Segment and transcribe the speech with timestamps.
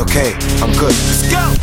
[0.00, 0.32] okay.
[0.62, 0.94] I'm good.
[0.94, 1.54] Let's go.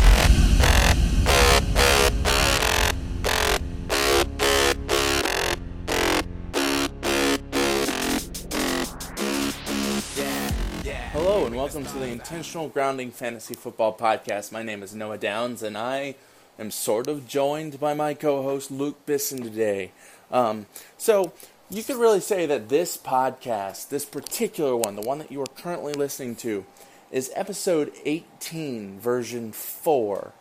[11.12, 14.52] Hello and welcome to the Intentional Grounding Fantasy Football Podcast.
[14.52, 16.14] My name is Noah Downs and I
[16.60, 19.90] am sort of joined by my co-host Luke Bisson today.
[20.30, 20.66] Um,
[20.96, 21.32] so
[21.68, 25.46] you could really say that this podcast, this particular one, the one that you are
[25.56, 26.64] currently listening to,
[27.10, 30.32] is episode 18, version 4.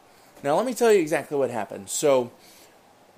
[0.44, 1.90] Now let me tell you exactly what happened.
[1.90, 2.32] So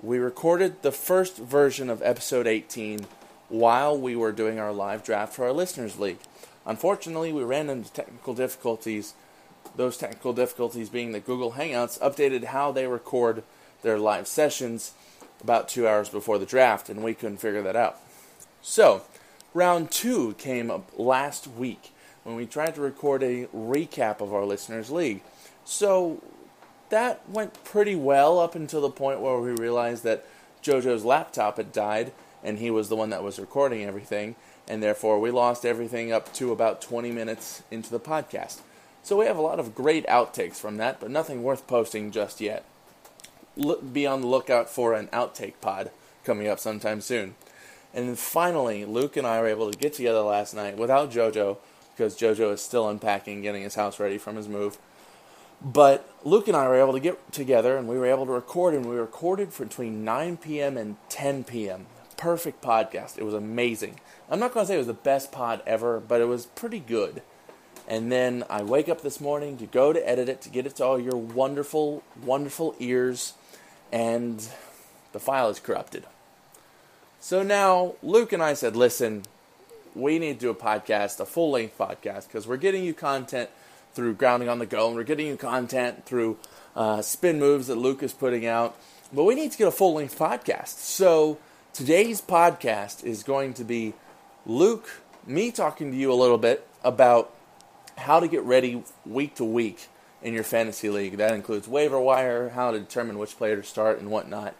[0.00, 3.06] we recorded the first version of episode 18
[3.48, 6.18] while we were doing our live draft for our listeners league.
[6.64, 9.14] Unfortunately, we ran into technical difficulties.
[9.74, 13.42] Those technical difficulties being that Google Hangouts updated how they record
[13.82, 14.92] their live sessions
[15.42, 17.98] about two hours before the draft, and we couldn't figure that out.
[18.62, 19.02] So,
[19.54, 21.92] round two came up last week
[22.24, 25.22] when we tried to record a recap of our listeners' league.
[25.64, 26.22] So,
[26.88, 30.26] that went pretty well up until the point where we realized that
[30.62, 34.34] JoJo's laptop had died, and he was the one that was recording everything
[34.70, 38.60] and therefore we lost everything up to about 20 minutes into the podcast.
[39.02, 42.40] So we have a lot of great outtakes from that, but nothing worth posting just
[42.40, 42.64] yet.
[43.56, 45.90] Look, be on the lookout for an outtake pod
[46.22, 47.34] coming up sometime soon.
[47.92, 51.56] And then finally, Luke and I were able to get together last night without JoJo,
[52.00, 54.78] because JoJo is still unpacking, getting his house ready from his move.
[55.60, 58.72] But Luke and I were able to get together and we were able to record,
[58.72, 60.78] and we recorded for between 9 p.m.
[60.78, 61.84] and 10 p.m.
[62.16, 63.18] Perfect podcast.
[63.18, 64.00] It was amazing.
[64.30, 66.78] I'm not going to say it was the best pod ever, but it was pretty
[66.78, 67.20] good.
[67.86, 70.76] And then I wake up this morning to go to edit it, to get it
[70.76, 73.34] to all your wonderful, wonderful ears,
[73.92, 74.48] and
[75.12, 76.06] the file is corrupted.
[77.18, 79.24] So now Luke and I said, listen,
[79.94, 83.50] we need to do a podcast, a full length podcast, because we're getting you content
[83.92, 86.38] through Grounding on the Go, and we're getting you content through
[86.76, 88.76] uh, spin moves that Luke is putting out.
[89.12, 90.78] But we need to get a full length podcast.
[90.78, 91.38] So
[91.72, 93.94] today's podcast is going to be
[94.46, 97.34] Luke, me talking to you a little bit about
[97.98, 99.88] how to get ready week to week
[100.22, 101.16] in your fantasy league.
[101.16, 104.54] That includes waiver wire, how to determine which player to start, and whatnot.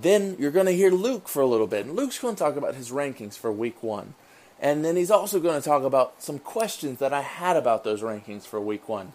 [0.00, 2.56] Then you're going to hear Luke for a little bit, and Luke's going to talk
[2.56, 4.14] about his rankings for week one.
[4.60, 8.02] And then he's also going to talk about some questions that I had about those
[8.02, 9.12] rankings for week one.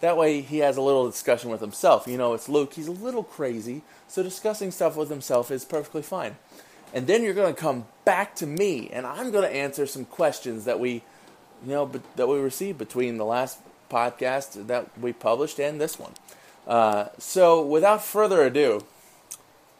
[0.00, 2.06] That way he has a little discussion with himself.
[2.06, 6.02] You know, it's Luke, he's a little crazy, so discussing stuff with himself is perfectly
[6.02, 6.36] fine
[6.92, 10.04] and then you're going to come back to me, and I'm going to answer some
[10.04, 11.02] questions that we,
[11.64, 13.58] you know, that we received between the last
[13.90, 16.12] podcast that we published and this one.
[16.66, 18.84] Uh, so, without further ado,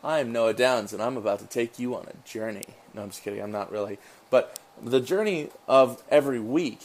[0.08, 2.64] I'm Noah Downs, and I'm about to take you on a journey.
[2.94, 3.42] No, I'm just kidding.
[3.42, 3.98] I'm not really,
[4.30, 6.80] but the journey of every week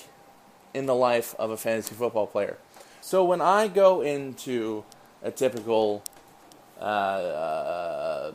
[0.73, 2.57] in the life of a fantasy football player.
[2.99, 4.83] So, when I go into
[5.21, 6.03] a typical
[6.81, 8.31] uh, uh,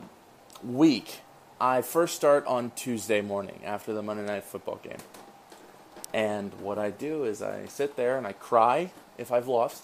[0.63, 1.21] week
[1.61, 4.97] I first start on Tuesday morning after the Monday Night Football game.
[6.15, 8.89] And what I do is I sit there and I cry
[9.19, 9.83] if I've lost.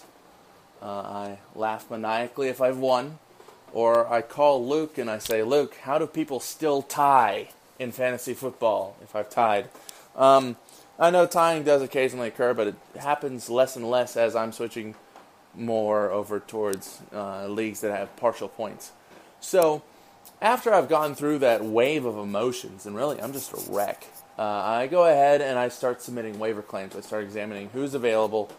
[0.81, 3.19] Uh, I laugh maniacally if I've won.
[3.75, 8.33] Or I call Luke and I say, Luke, how do people still tie in fantasy
[8.33, 9.67] football if I've tied?
[10.15, 10.55] Um,
[10.97, 14.95] I know tying does occasionally occur, but it happens less and less as I'm switching
[15.53, 18.93] more over towards uh, leagues that have partial points.
[19.41, 19.83] So
[20.41, 24.07] after I've gone through that wave of emotions, and really I'm just a wreck,
[24.39, 26.95] uh, I go ahead and I start submitting waiver claims.
[26.95, 28.49] I start examining who's available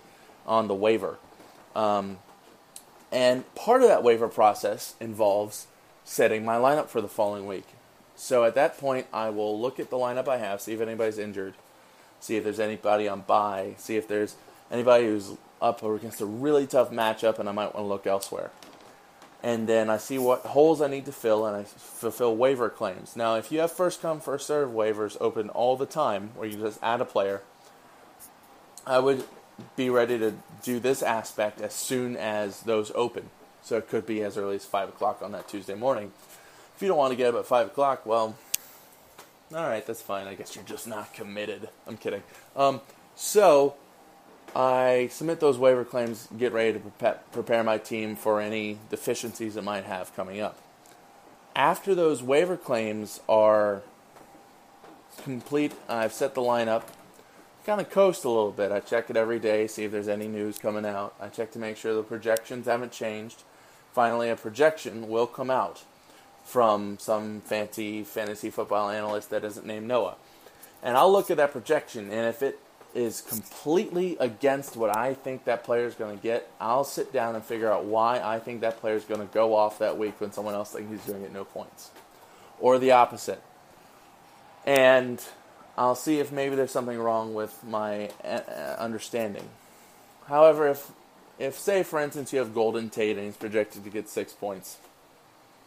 [0.46, 1.16] on the waiver.
[1.74, 2.18] Um,
[3.16, 5.66] and part of that waiver process involves
[6.04, 7.66] setting my lineup for the following week.
[8.14, 11.18] So at that point, I will look at the lineup I have, see if anybody's
[11.18, 11.54] injured,
[12.20, 14.36] see if there's anybody on bye, see if there's
[14.70, 18.50] anybody who's up against a really tough matchup, and I might want to look elsewhere
[19.42, 23.14] and then I see what holes I need to fill, and I fulfill waiver claims.
[23.14, 26.56] Now, if you have first come, first serve waivers open all the time, where you
[26.56, 27.42] just add a player,
[28.84, 29.24] I would
[29.76, 33.30] be ready to do this aspect as soon as those open.
[33.62, 36.12] So it could be as early as 5 o'clock on that Tuesday morning.
[36.74, 38.36] If you don't want to get up at 5 o'clock, well,
[39.54, 40.26] all right, that's fine.
[40.26, 41.68] I guess you're just not committed.
[41.86, 42.22] I'm kidding.
[42.54, 42.80] Um,
[43.14, 43.76] so
[44.54, 49.64] I submit those waiver claims, get ready to prepare my team for any deficiencies it
[49.64, 50.58] might have coming up.
[51.54, 53.82] After those waiver claims are
[55.22, 56.82] complete, I've set the lineup.
[57.66, 58.70] Kind of coast a little bit.
[58.70, 61.16] I check it every day, see if there's any news coming out.
[61.20, 63.42] I check to make sure the projections haven't changed.
[63.92, 65.82] Finally, a projection will come out
[66.44, 70.14] from some fancy fantasy football analyst that isn't named Noah.
[70.80, 72.60] And I'll look at that projection, and if it
[72.94, 77.34] is completely against what I think that player is going to get, I'll sit down
[77.34, 80.20] and figure out why I think that player is going to go off that week
[80.20, 81.90] when someone else thinks he's going to get no points.
[82.60, 83.42] Or the opposite.
[84.64, 85.20] And
[85.76, 89.48] I'll see if maybe there's something wrong with my uh, uh, understanding.
[90.26, 90.90] However, if,
[91.38, 94.78] if, say, for instance, you have Golden Tate and he's projected to get six points,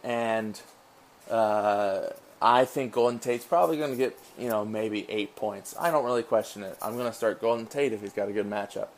[0.02, 0.60] and
[1.30, 2.08] uh,
[2.42, 5.74] I think Golden Tate's probably going to get, you know, maybe eight points.
[5.78, 6.76] I don't really question it.
[6.82, 8.88] I'm going to start Golden Tate if he's got a good matchup.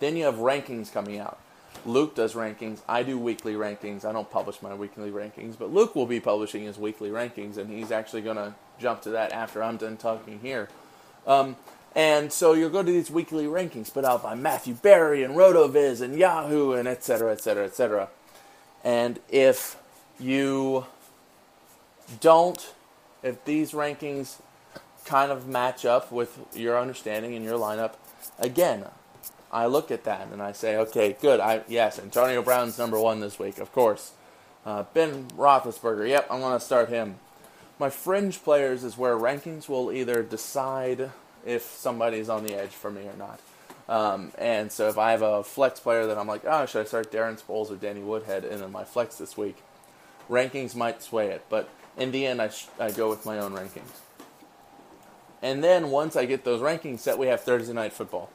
[0.00, 1.38] Then you have rankings coming out.
[1.84, 2.80] Luke does rankings.
[2.88, 4.04] I do weekly rankings.
[4.04, 7.68] I don't publish my weekly rankings, but Luke will be publishing his weekly rankings, and
[7.68, 10.68] he's actually going to jump to that after I'm done talking here.
[11.26, 11.56] Um,
[11.94, 16.00] and so you'll go to these weekly rankings put out by Matthew Berry and RotoViz
[16.00, 18.08] and Yahoo and et cetera, et cetera, et cetera.
[18.82, 19.76] And if
[20.18, 20.86] you
[22.20, 22.74] don't,
[23.22, 24.40] if these rankings
[25.04, 27.92] kind of match up with your understanding and your lineup,
[28.38, 28.86] again,
[29.52, 31.38] I look at that and I say, okay, good.
[31.38, 34.12] I yes, Antonio Brown's number one this week, of course.
[34.66, 37.16] Uh, ben Roethlisberger, yep, I'm going to start him.
[37.78, 41.10] My fringe players is where rankings will either decide
[41.44, 43.40] if somebody's on the edge for me or not.
[43.88, 46.84] Um, and so if I have a flex player that I'm like, oh, should I
[46.84, 49.56] start Darren Sproles or Danny Woodhead in my flex this week?
[50.30, 51.68] Rankings might sway it, but
[51.98, 54.00] in the end, I, sh- I go with my own rankings.
[55.42, 58.30] And then once I get those rankings set, we have Thursday night football.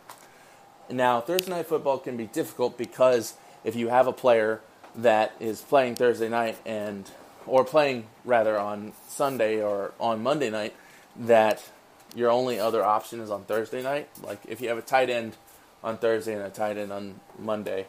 [0.89, 3.33] Now, Thursday night football can be difficult because
[3.63, 4.61] if you have a player
[4.95, 7.09] that is playing Thursday night and
[7.45, 10.75] or playing rather on Sunday or on Monday night,
[11.15, 11.69] that
[12.15, 14.09] your only other option is on Thursday night.
[14.21, 15.35] Like if you have a tight end
[15.83, 17.85] on Thursday and a tight end on Monday,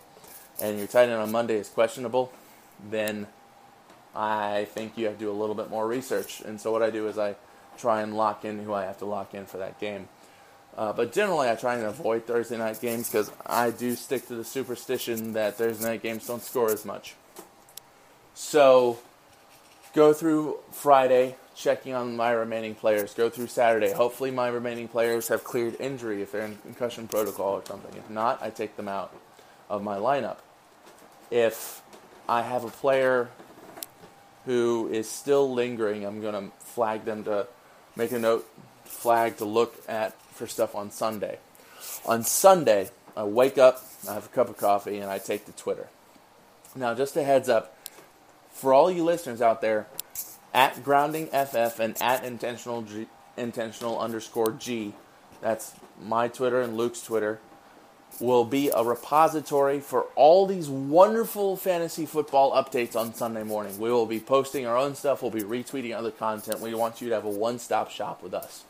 [0.61, 2.33] and your tight end on Monday is questionable,
[2.91, 3.27] then
[4.15, 6.41] I think you have to do a little bit more research.
[6.41, 7.37] And so what I do is I
[7.79, 10.09] try and lock in who I have to lock in for that game.
[10.77, 14.35] Uh, but generally, I try and avoid Thursday night games because I do stick to
[14.35, 17.15] the superstition that Thursday night games don't score as much.
[18.35, 18.99] So,
[19.95, 23.15] go through Friday, checking on my remaining players.
[23.15, 23.93] Go through Saturday.
[23.93, 27.97] Hopefully, my remaining players have cleared injury if they're in concussion protocol or something.
[27.97, 29.15] If not, I take them out
[29.69, 30.39] of my lineup.
[31.31, 31.83] If
[32.29, 33.29] I have a player
[34.47, 37.47] who is still lingering, I'm going to flag them to
[37.97, 38.49] make a note,
[38.85, 41.39] flag to look at for stuff on Sunday.
[42.07, 45.53] On Sunday, I wake up, I have a cup of coffee, and I take to
[45.53, 45.89] Twitter.
[46.75, 47.77] Now, just a heads up
[48.61, 49.87] for all you listeners out there,
[50.53, 54.95] at grounding ff and at intentional G, intentional underscore g,
[55.41, 57.41] that's my Twitter and Luke's Twitter
[58.19, 63.79] will be a repository for all these wonderful fantasy football updates on Sunday morning.
[63.79, 66.61] We will be posting our own stuff, we'll be retweeting other content.
[66.61, 68.65] We want you to have a one stop shop with us.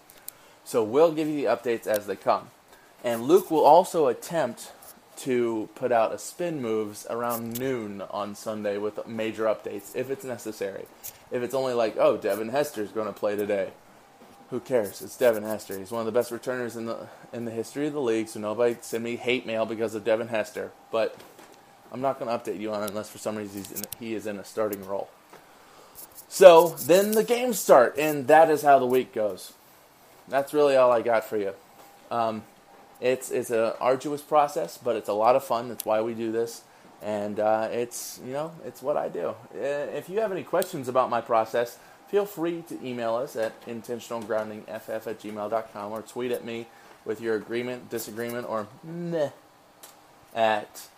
[0.65, 2.51] So we'll give you the updates as they come.
[3.03, 4.73] And Luke will also attempt
[5.21, 10.25] to put out a spin moves around noon on Sunday with major updates if it's
[10.25, 10.87] necessary.
[11.31, 13.71] If it's only like, oh, Devin Hester's going to play today,
[14.51, 15.01] who cares?
[15.03, 15.79] It's Devin Hester.
[15.79, 18.29] He's one of the best returners in the in the history of the league.
[18.29, 20.73] So nobody send me hate mail because of Devin Hester.
[20.91, 21.17] But
[21.93, 24.27] I'm not going to update you on it unless for some reason in, he is
[24.27, 25.09] in a starting role.
[26.29, 29.53] So then the games start, and that is how the week goes.
[30.29, 31.53] That's really all I got for you.
[32.11, 32.43] Um,
[33.01, 35.69] it's it's an arduous process, but it's a lot of fun.
[35.69, 36.63] That's why we do this,
[37.03, 39.35] and uh, it's you know it's what I do.
[39.55, 39.59] Uh,
[39.95, 41.79] if you have any questions about my process
[42.11, 46.67] feel free to email us at intentionalgroundingff at gmail.com or tweet at me
[47.05, 49.31] with your agreement, disagreement, or meh
[50.35, 50.89] at,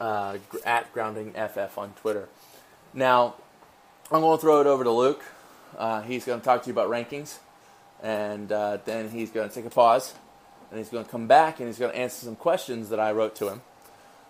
[0.00, 2.28] uh, at groundingff on Twitter.
[2.94, 3.34] Now,
[4.10, 5.22] I'm going to throw it over to Luke.
[5.76, 7.36] Uh, he's going to talk to you about rankings,
[8.02, 10.14] and uh, then he's going to take a pause,
[10.72, 13.12] and he's going to come back and he's going to answer some questions that I
[13.12, 13.60] wrote to him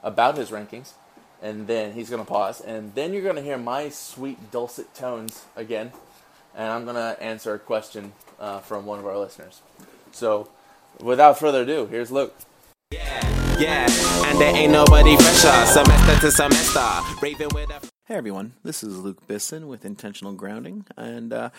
[0.02, 0.92] about his rankings,
[1.40, 4.94] and then he's going to pause, and then you're going to hear my sweet dulcet
[4.94, 5.92] tones again
[6.54, 9.62] and I'm going to answer a question uh, from one of our listeners.
[10.12, 10.48] So,
[11.00, 12.34] without further ado, here's Luke.
[12.90, 17.80] Yeah, yeah, and there ain't nobody fresher, semester to semester, raving with a.
[18.04, 21.50] Hey everyone, this is Luke Bisson with Intentional Grounding, and uh,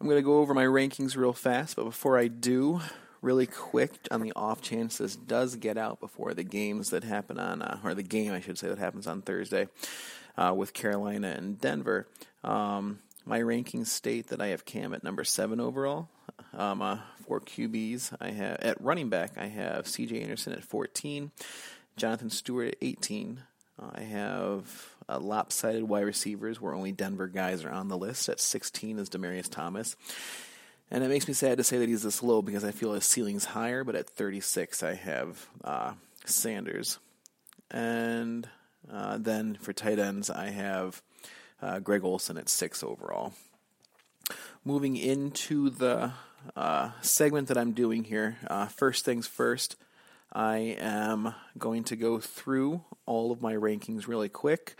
[0.00, 1.76] I'm going to go over my rankings real fast.
[1.76, 2.80] But before I do,
[3.24, 7.38] really quick, on the off chance this does get out before the games that happen
[7.38, 9.68] on, uh, or the game I should say that happens on Thursday
[10.36, 12.06] uh, with Carolina and Denver.
[12.44, 16.08] Um, my rankings state that I have Cam at number seven overall.
[16.52, 20.20] Um, uh, for QBs, I have at running back I have C.J.
[20.20, 21.32] Anderson at 14,
[21.96, 23.40] Jonathan Stewart at 18.
[23.80, 28.28] Uh, I have uh, lopsided wide receivers where only Denver guys are on the list.
[28.28, 29.96] At 16 is Demaryius Thomas.
[30.90, 33.04] And it makes me sad to say that he's this low because I feel his
[33.04, 35.92] ceiling's higher, but at 36, I have uh,
[36.24, 36.98] Sanders.
[37.70, 38.48] And
[38.92, 41.02] uh, then for tight ends, I have
[41.62, 43.32] uh, Greg Olsen at six overall.
[44.64, 46.12] Moving into the
[46.56, 49.76] uh, segment that I'm doing here, uh, first things first,
[50.32, 54.76] I am going to go through all of my rankings really quick,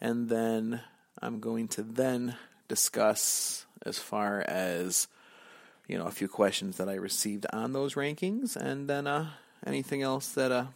[0.00, 0.80] and then
[1.20, 2.36] I'm going to then
[2.68, 5.08] discuss as far as
[5.88, 9.30] you know a few questions that I received on those rankings, and then uh,
[9.66, 10.66] anything else that uh,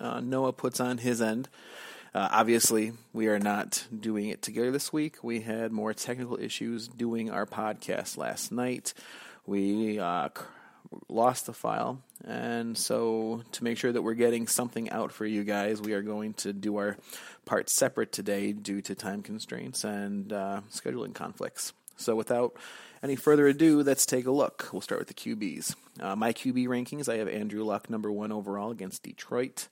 [0.00, 1.48] uh, Noah puts on his end.
[2.14, 5.22] Uh, obviously, we are not doing it together this week.
[5.22, 8.94] We had more technical issues doing our podcast last night.
[9.44, 10.30] We uh,
[11.10, 15.44] lost the file, and so to make sure that we're getting something out for you
[15.44, 16.96] guys, we are going to do our
[17.44, 21.74] part separate today due to time constraints and uh, scheduling conflicts.
[21.98, 22.56] So, without
[23.06, 24.68] any further ado, let's take a look.
[24.72, 25.76] We'll start with the QBs.
[26.00, 29.68] Uh, my QB rankings I have Andrew Luck number one overall against Detroit.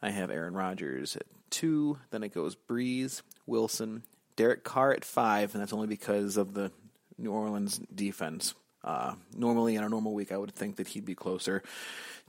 [0.00, 1.98] I have Aaron Rodgers at two.
[2.10, 4.04] Then it goes Brees, Wilson,
[4.36, 6.70] Derek Carr at five, and that's only because of the
[7.18, 8.54] New Orleans defense.
[8.84, 11.64] Uh, normally, in a normal week, I would think that he'd be closer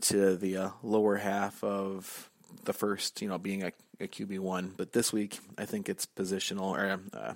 [0.01, 2.31] to the uh, lower half of
[2.63, 4.73] the first, you know, being a, a QB one.
[4.75, 7.33] But this week, I think it's positional or uh,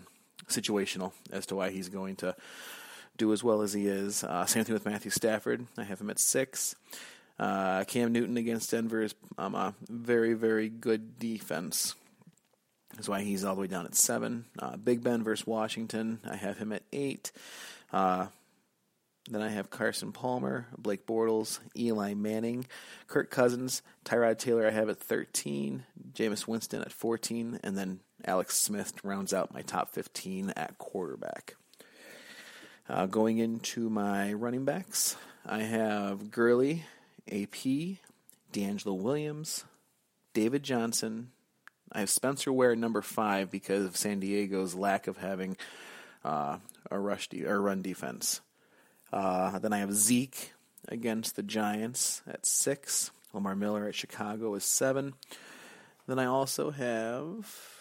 [0.47, 2.35] situational as to why he's going to
[3.17, 4.23] do as well as he is.
[4.23, 5.65] Uh, same thing with Matthew Stafford.
[5.77, 6.75] I have him at six.
[7.39, 11.95] Uh, Cam Newton against Denver is um, a very, very good defense.
[12.95, 14.45] That's why he's all the way down at seven.
[14.57, 17.31] Uh, Big Ben versus Washington, I have him at eight.
[17.93, 18.27] Uh,
[19.29, 22.65] then I have Carson Palmer, Blake Bortles, Eli Manning,
[23.07, 24.65] Kirk Cousins, Tyrod Taylor.
[24.65, 25.83] I have at thirteen,
[26.13, 31.55] Jameis Winston at fourteen, and then Alex Smith rounds out my top fifteen at quarterback.
[32.89, 36.85] Uh, going into my running backs, I have Gurley
[37.29, 37.97] AP,
[38.53, 39.65] DeAngelo Williams,
[40.33, 41.31] David Johnson.
[41.91, 45.57] I have Spencer Ware number five because of San Diego's lack of having
[46.23, 48.39] uh, a rush de- or run defense.
[49.11, 50.53] Uh, then I have Zeke
[50.87, 53.11] against the Giants at six.
[53.33, 55.13] Lamar Miller at Chicago is seven.
[56.07, 57.76] Then I also have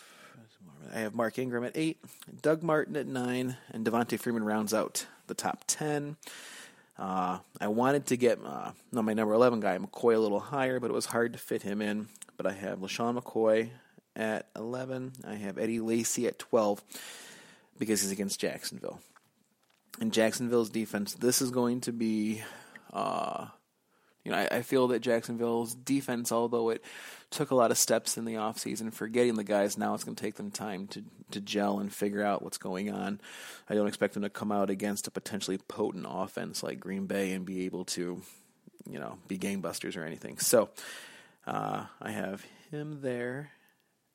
[0.95, 1.99] I have Mark Ingram at eight,
[2.43, 6.17] Doug Martin at nine, and Devonta Freeman rounds out the top ten.
[6.99, 10.81] Uh, I wanted to get uh, no, my number 11 guy, McCoy, a little higher,
[10.81, 12.09] but it was hard to fit him in.
[12.37, 13.71] But I have LeSean McCoy
[14.15, 15.13] at 11.
[15.27, 16.83] I have Eddie Lacy at 12
[17.79, 19.01] because he's against Jacksonville.
[20.01, 22.43] And Jacksonville's defense, this is going to be
[22.93, 23.47] uh,
[24.27, 26.83] you know, I, I, feel that Jacksonville's defense, although it
[27.31, 30.17] took a lot of steps in the offseason for getting the guys, now it's going
[30.17, 33.21] to take them time to, to gel and figure out what's going on.
[33.71, 37.35] I don't expect them to come out against a potentially potent offense like Green Bay
[37.35, 38.21] and be able to,
[38.91, 40.39] you know, be game busters or anything.
[40.39, 40.71] So
[41.47, 43.53] uh, I have him there.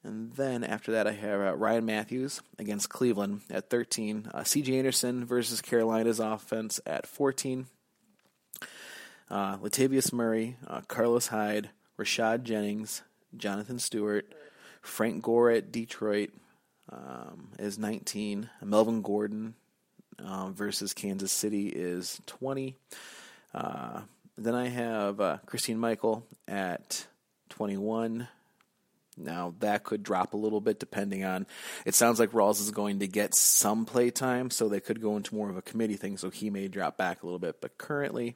[0.04, 4.30] And then after that, I have uh, Ryan Mathews against Cleveland at 13.
[4.34, 4.78] Uh, C.J.
[4.78, 7.68] Anderson versus Carolina's offense at 14
[9.32, 13.02] uh, Latavius Murray, uh, Carlos Hyde, Rashad Jennings,
[13.36, 14.32] Jonathan Stewart,
[14.82, 16.32] Frank Gore at Detroit
[16.92, 18.50] um, is 19.
[18.62, 19.56] Melvin Gordon
[20.24, 22.76] uh, versus Kansas City is 20.
[23.54, 24.02] Uh,
[24.38, 27.06] then I have uh, Christine Michael at
[27.50, 28.28] 21.
[29.18, 31.46] Now that could drop a little bit depending on.
[31.86, 35.16] It sounds like Rawls is going to get some play time, so they could go
[35.16, 36.18] into more of a committee thing.
[36.18, 37.62] So he may drop back a little bit.
[37.62, 38.36] But currently,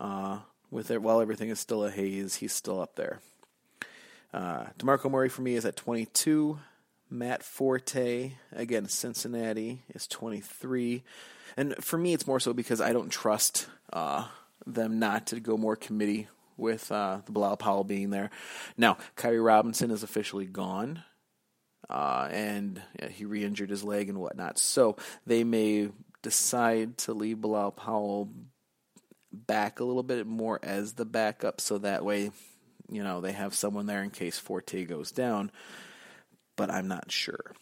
[0.00, 0.38] uh,
[0.70, 3.20] with it, while everything is still a haze, he's still up there.
[4.32, 6.58] Uh, Demarco Murray for me is at 22.
[7.10, 11.02] Matt Forte again, Cincinnati is 23.
[11.56, 14.28] And for me, it's more so because I don't trust uh,
[14.66, 18.30] them not to go more committee with uh, the Bilal Powell being there.
[18.76, 21.02] Now, Khiry Robinson is officially gone.
[21.88, 24.58] Uh, and yeah, he re injured his leg and whatnot.
[24.58, 25.88] So they may
[26.22, 28.28] decide to leave Bilal Powell
[29.46, 32.30] back a little bit more as the backup, so that way,
[32.90, 35.50] you know, they have someone there in case Forte goes down.
[36.56, 37.52] But I'm not sure.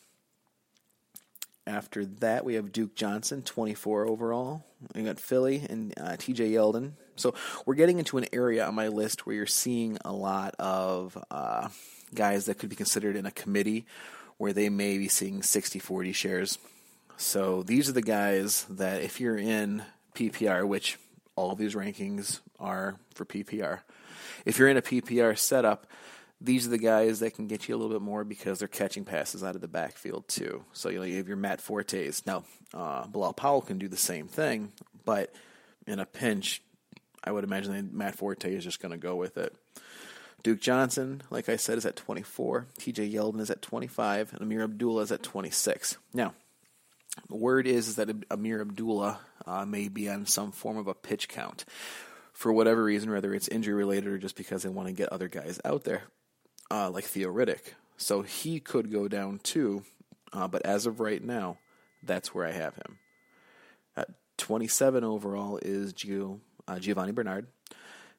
[1.67, 4.65] After that, we have Duke Johnson, 24 overall.
[4.95, 6.93] We got Philly and uh, TJ Yeldon.
[7.17, 11.19] So we're getting into an area on my list where you're seeing a lot of
[11.31, 11.69] uh,
[12.15, 13.85] guys that could be considered in a committee
[14.37, 16.59] where they may be seeing 60 40 shares.
[17.17, 19.83] So these are the guys that if you're in
[20.15, 20.99] PPR, which
[21.37, 23.81] all these rankings are for PPR.
[24.45, 25.87] If you're in a PPR setup,
[26.41, 29.05] these are the guys that can get you a little bit more because they're catching
[29.05, 30.65] passes out of the backfield too.
[30.73, 32.27] So you, you have your Matt Fortes.
[32.27, 34.73] Now, uh, Bilal Powell can do the same thing,
[35.05, 35.33] But
[35.87, 36.63] in a pinch,
[37.25, 39.55] I would imagine that Matt Forte is just going to go with it.
[40.43, 42.67] Duke Johnson, like I said, is at 24.
[42.79, 44.33] TJ Yeldon is at 25.
[44.35, 45.97] And Ameer Abdullah is at 26.
[46.15, 46.35] Now,
[47.29, 51.29] word is, is that Ameer Abdullah uh, may be on some form of a pitch
[51.29, 51.65] count
[52.33, 55.29] for whatever reason, whether it's injury related or just because they want to get other
[55.29, 56.03] guys out there,
[56.71, 57.75] uh, like Theo Riddick.
[57.97, 59.85] So he could go down too,
[60.33, 61.59] uh, but as of right now,
[62.03, 62.99] that's where I have him.
[63.97, 67.47] At 27 overall is Gio, uh, Giovani Bernard.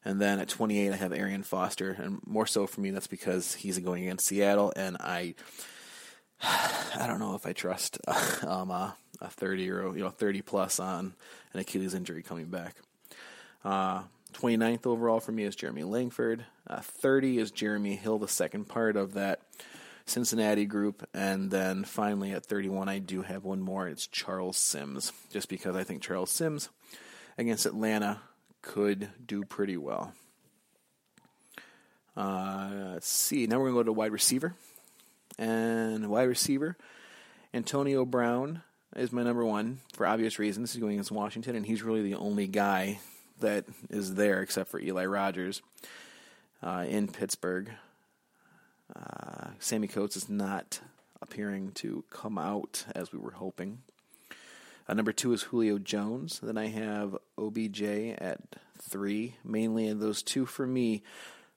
[0.04, 1.90] And then at 28, I have Arian Foster.
[1.90, 5.34] And more so for me, that's because he's going against Seattle, and I.
[6.42, 7.98] I don't know if I trust
[8.46, 11.14] um, uh, a 30 or you know 30 plus on
[11.52, 12.76] an Achilles injury coming back.
[13.64, 14.02] Uh,
[14.34, 16.44] 29th overall for me is Jeremy Langford.
[16.66, 19.40] Uh, 30 is Jeremy Hill, the second part of that
[20.06, 21.06] Cincinnati group.
[21.14, 23.88] And then finally at 31, I do have one more.
[23.88, 26.68] It's Charles Sims, just because I think Charles Sims
[27.36, 28.20] against Atlanta
[28.62, 30.12] could do pretty well.
[32.16, 33.46] Uh, let's see.
[33.46, 34.54] Now we're going to go to wide receiver.
[35.38, 36.76] And wide receiver,
[37.54, 38.62] Antonio Brown
[38.96, 40.72] is my number one for obvious reasons.
[40.72, 42.98] He's going against Washington, and he's really the only guy
[43.40, 45.62] that is there except for Eli Rogers
[46.62, 47.70] uh, in Pittsburgh.
[48.94, 50.80] Uh, Sammie Coates is not
[51.20, 53.78] appearing to come out as we were hoping.
[54.88, 56.40] Uh, number two is Julio Jones.
[56.42, 58.40] Then I have OBJ at
[58.80, 59.36] three.
[59.44, 61.02] Mainly, those two for me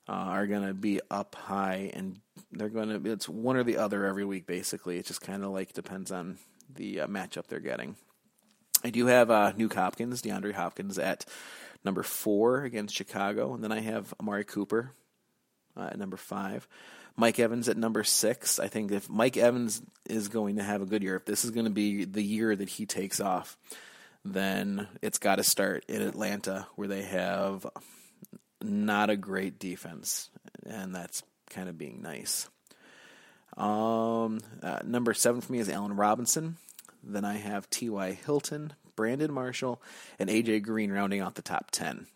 [0.07, 2.19] uh, are going to be up high, and
[2.51, 3.11] they're going to.
[3.11, 4.45] It's one or the other every week.
[4.45, 6.37] Basically, it just kind of like depends on
[6.73, 7.95] the uh, matchup they're getting.
[8.83, 11.25] I do have uh, Hopkins, DeAndre Hopkins at
[11.83, 14.91] number four against Chicago, and then I have Amari Cooper
[15.77, 16.67] uh, at number five.
[17.15, 18.59] Mike Evans at number six.
[18.59, 21.51] I think if Mike Evans is going to have a good year, if this is
[21.51, 23.57] going to be the year that he takes off,
[24.23, 27.65] then it's got to start in Atlanta, where they have
[28.63, 30.29] not a great defense,
[30.65, 32.49] and that's kind of being nice.
[33.57, 36.57] Um, uh, number seven for me is Allen Robinson.
[37.03, 38.13] Then I have T.Y.
[38.25, 39.81] Hilton, Brandon Marshall,
[40.19, 40.61] and A.J.
[40.61, 42.07] Green rounding out the top 10.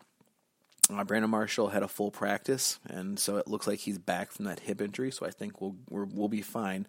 [0.92, 4.44] Uh, Brandon Marshall had a full practice, and so it looks like he's back from
[4.44, 5.10] that hip injury.
[5.10, 6.86] So I think we'll we will be fine.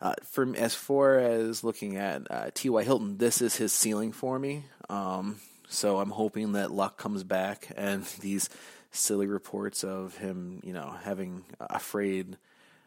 [0.00, 2.84] Uh, from as far as looking at uh, T.Y.
[2.84, 4.64] Hilton, this is his ceiling for me.
[4.88, 5.36] Um,
[5.68, 8.48] so I'm hoping that luck comes back, and these
[8.90, 12.36] silly reports of him, you know, having afraid.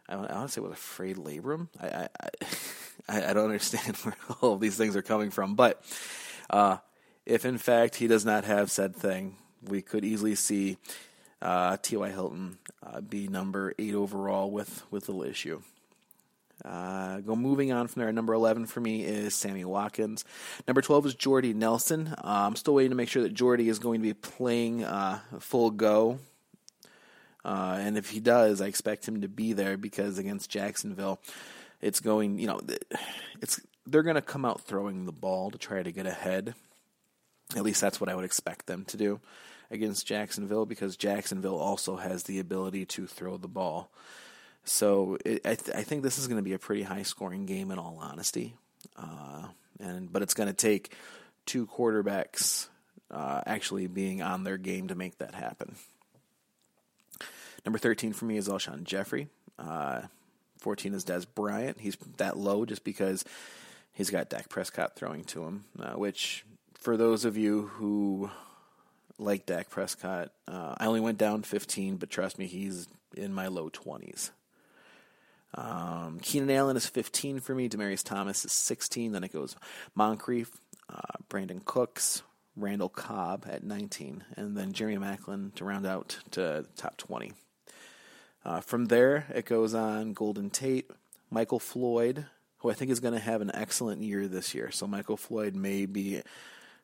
[0.09, 1.69] I want to say was afraid labrum.
[1.81, 2.09] I
[3.07, 5.81] I, I don't understand where all these things are coming from, but
[6.49, 6.77] uh,
[7.25, 10.77] if in fact he does not have said thing, we could easily see
[11.41, 12.09] uh, T.Y.
[12.09, 15.61] Hilton uh, be number eight overall with with the issue.
[16.63, 18.12] Uh, go moving on from there.
[18.12, 20.26] Number eleven for me is Sammy Watkins.
[20.67, 22.08] Number twelve is Jordy Nelson.
[22.08, 25.19] Uh, I'm still waiting to make sure that Jordy is going to be playing uh,
[25.39, 26.19] full go.
[27.43, 31.19] Uh, and if he does, I expect him to be there because against Jacksonville,
[31.82, 32.38] it's going.
[32.38, 32.62] You know,
[33.41, 36.54] it's they're going to come out throwing the ball to try to get ahead.
[37.56, 39.19] At least that's what I would expect them to do
[39.71, 43.89] against Jacksonville because Jacksonville also has the ability to throw the ball.
[44.63, 47.45] So it, I, th- I, think this is going to be a pretty high scoring
[47.45, 48.56] game in all honesty.
[48.95, 49.47] Uh,
[49.80, 50.93] and but it's going to take
[51.45, 52.67] two quarterbacks
[53.10, 55.76] uh, actually being on their game to make that happen.
[57.65, 59.28] Number 13 for me is Alshon Jeffery.
[59.60, 60.04] Uh,
[60.60, 61.80] 14 is Dez Bryant.
[61.80, 63.26] He's that low just because
[63.93, 66.45] he's got Dak Prescott throwing to him, uh, which
[66.80, 68.30] for those of you who
[69.17, 73.47] like Dak Prescott, uh, I only went down 15, but trust me, he's in my
[73.47, 74.32] low 20s.
[75.53, 77.67] Um, Keenan Allen is 15 for me.
[77.67, 79.11] Demaryius Thomas is 16.
[79.11, 79.55] Then it goes
[79.95, 80.51] Moncrief,
[80.89, 82.23] uh, Brandin Cooks,
[82.55, 87.33] Randall Cobb at 19, and then Jeremy Maclin to round out to top 20.
[88.43, 90.89] Uh, from there, it goes on Golden Tate,
[91.29, 92.25] Michael Floyd,
[92.59, 94.71] who I think is going to have an excellent year this year.
[94.71, 96.21] So Michael Floyd may be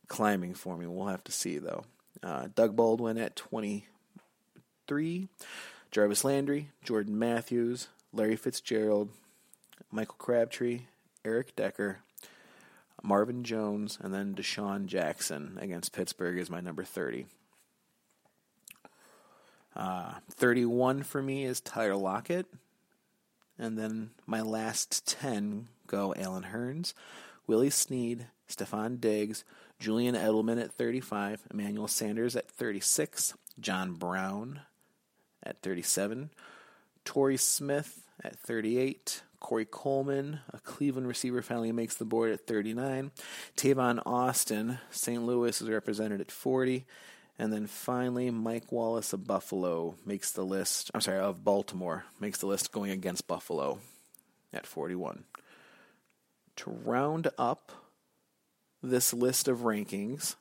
[0.08, 0.86] climbing for me.
[0.88, 1.86] We'll have to see, though.
[2.24, 5.28] Uh, Doug Baldwin at 23,
[5.92, 9.10] Jarvis Landry, Jordan Matthews, Larry Fitzgerald,
[9.92, 10.82] Michael Crabtree,
[11.24, 12.00] Eric Decker,
[13.04, 17.28] Marvin Jones, and then DeSean Jackson against Pittsburgh is my number 30.
[19.76, 22.48] Uh, 31 for me is Tyler Lockett.
[23.60, 26.96] And then my last 10 go Allen Hurns,
[27.46, 29.44] Willie Snead, Stefon Diggs,
[29.80, 34.62] Julian Edelman at 35, Emmanuel Sanders at 36, John Brown
[35.44, 36.32] at 37,
[37.06, 43.12] Torrey Smith at 38, Corey Coleman, a Cleveland receiver, finally makes the board at 39.
[43.56, 45.24] Tavon Austin, St.
[45.24, 46.86] Louis, is represented at 40.
[47.40, 50.90] And then finally, Mike Wallace of Buffalo makes the list.
[50.94, 53.80] I'm sorry, of Baltimore makes the list going against Buffalo
[54.52, 55.24] at 41.
[56.58, 57.72] To round up
[58.82, 60.36] this list of rankings,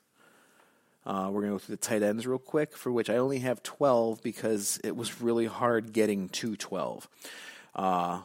[1.05, 3.41] uh, we're going to go through the tight ends real quick, for which I only
[3.41, 7.09] have 12 because it was really hard getting to 12.
[7.77, 8.23] Uh,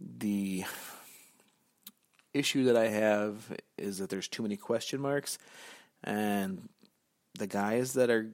[0.00, 0.64] the
[2.32, 5.38] issue that I have is that there's too many question marks,
[6.02, 6.68] and
[7.38, 8.30] the guys that are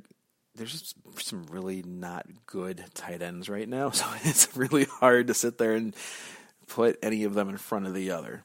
[0.54, 5.58] there's some really not good tight ends right now, so it's really hard to sit
[5.58, 5.94] there and
[6.66, 8.44] put any of them in front of the other.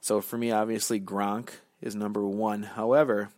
[0.00, 2.62] So for me, obviously Gronk is number one.
[2.62, 3.30] However,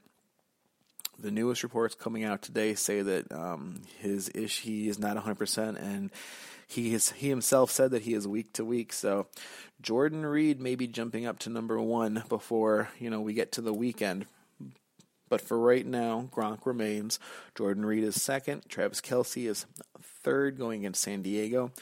[1.18, 5.80] the newest reports coming out today say that um, his ish he is not 100%
[5.80, 6.10] and
[6.72, 9.26] he is he himself said that he is week to week so
[9.80, 13.60] jordan reed may be jumping up to number one before you know we get to
[13.60, 14.26] the weekend
[15.32, 17.18] but for right now, Gronk remains.
[17.54, 18.68] Jordan Reed is second.
[18.68, 19.64] Travis Kelce is
[19.98, 21.72] third, going against San Diego.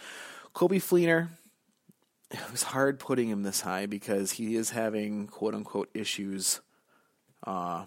[0.54, 1.30] Coby Fleener,
[2.30, 6.60] it was hard putting him this high because he is having quote unquote issues
[7.44, 7.86] uh,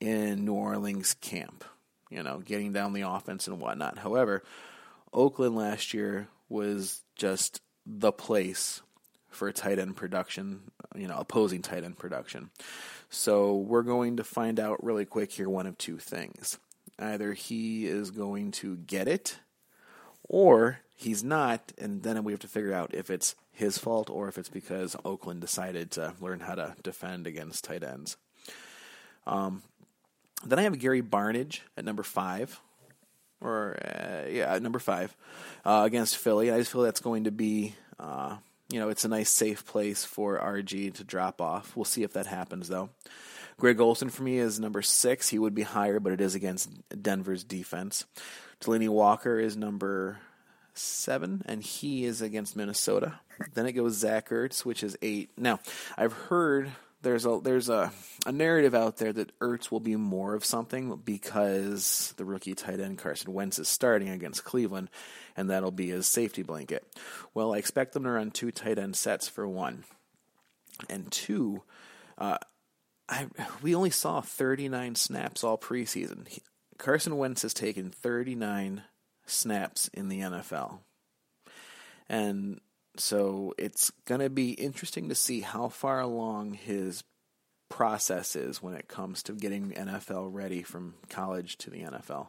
[0.00, 1.62] in New Orleans camp,
[2.08, 3.98] you know, getting down the offense and whatnot.
[3.98, 4.44] However,
[5.16, 8.82] Oakland last year was just the place
[9.30, 12.50] for tight end production, you know, opposing tight end production.
[13.10, 16.58] So we're going to find out really quick here one of two things.
[16.98, 19.38] Either he is going to get it,
[20.28, 24.28] or he's not, and then we have to figure out if it's his fault or
[24.28, 28.16] if it's because Oakland decided to learn how to defend against tight ends.
[29.26, 29.62] Um,
[30.44, 32.60] then I have Gary Barnidge at number five,
[33.40, 35.14] or uh, yeah, number five
[35.64, 36.50] uh, against Philly.
[36.50, 38.36] I just feel that's going to be uh,
[38.68, 41.76] you know, it's a nice safe place for RG to drop off.
[41.76, 42.90] We'll see if that happens though.
[43.58, 45.28] Greg Olsen for me is number six.
[45.28, 46.70] He would be higher, but it is against
[47.02, 48.04] Denver's defense.
[48.60, 50.18] Delanie Walker is number
[50.74, 53.20] seven, and he is against Minnesota.
[53.54, 55.30] Then it goes Zach Ertz, which is eight.
[55.38, 55.60] Now,
[55.96, 56.70] I've heard
[57.06, 57.92] there's a there's a,
[58.26, 62.80] a narrative out there that Ertz will be more of something because the rookie tight
[62.80, 64.90] end Carson Wentz is starting against Cleveland,
[65.36, 66.84] and that'll be his safety blanket.
[67.32, 69.84] Well, I expect them to run two tight end sets for one,
[70.90, 71.62] and two.
[72.18, 72.38] Uh,
[73.08, 73.28] I
[73.62, 76.26] we only saw 39 snaps all preseason.
[76.26, 76.42] He,
[76.76, 78.82] Carson Wentz has taken 39
[79.26, 80.80] snaps in the NFL,
[82.08, 82.60] and
[83.00, 87.04] so it's going to be interesting to see how far along his
[87.68, 92.28] process is when it comes to getting NFL ready from college to the NFL.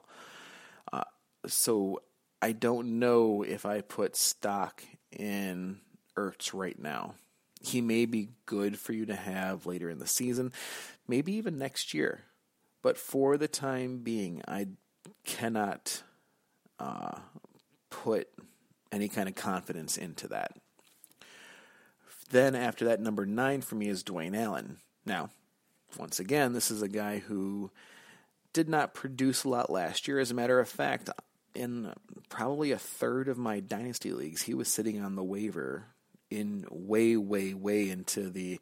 [0.91, 1.03] Uh,
[1.45, 2.01] so
[2.41, 5.80] I don't know if I put stock in
[6.17, 7.15] Ertz right now.
[7.62, 10.51] He may be good for you to have later in the season,
[11.08, 12.21] maybe even next year.
[12.84, 14.67] But for the time being, I
[15.25, 16.03] cannot
[16.80, 17.19] uh,
[17.89, 18.30] put
[18.91, 20.56] any kind of confidence into that.
[22.30, 24.78] Then after that, number nine for me is Dwayne Allen.
[25.06, 25.30] Now,
[25.97, 27.71] once again, this is a guy who
[28.54, 30.19] did not produce a lot last year.
[30.19, 31.10] As a matter of fact,
[31.56, 31.93] in
[32.30, 35.86] probably a third of my dynasty leagues, he was sitting on the waiver
[36.30, 38.60] in way, way, way into the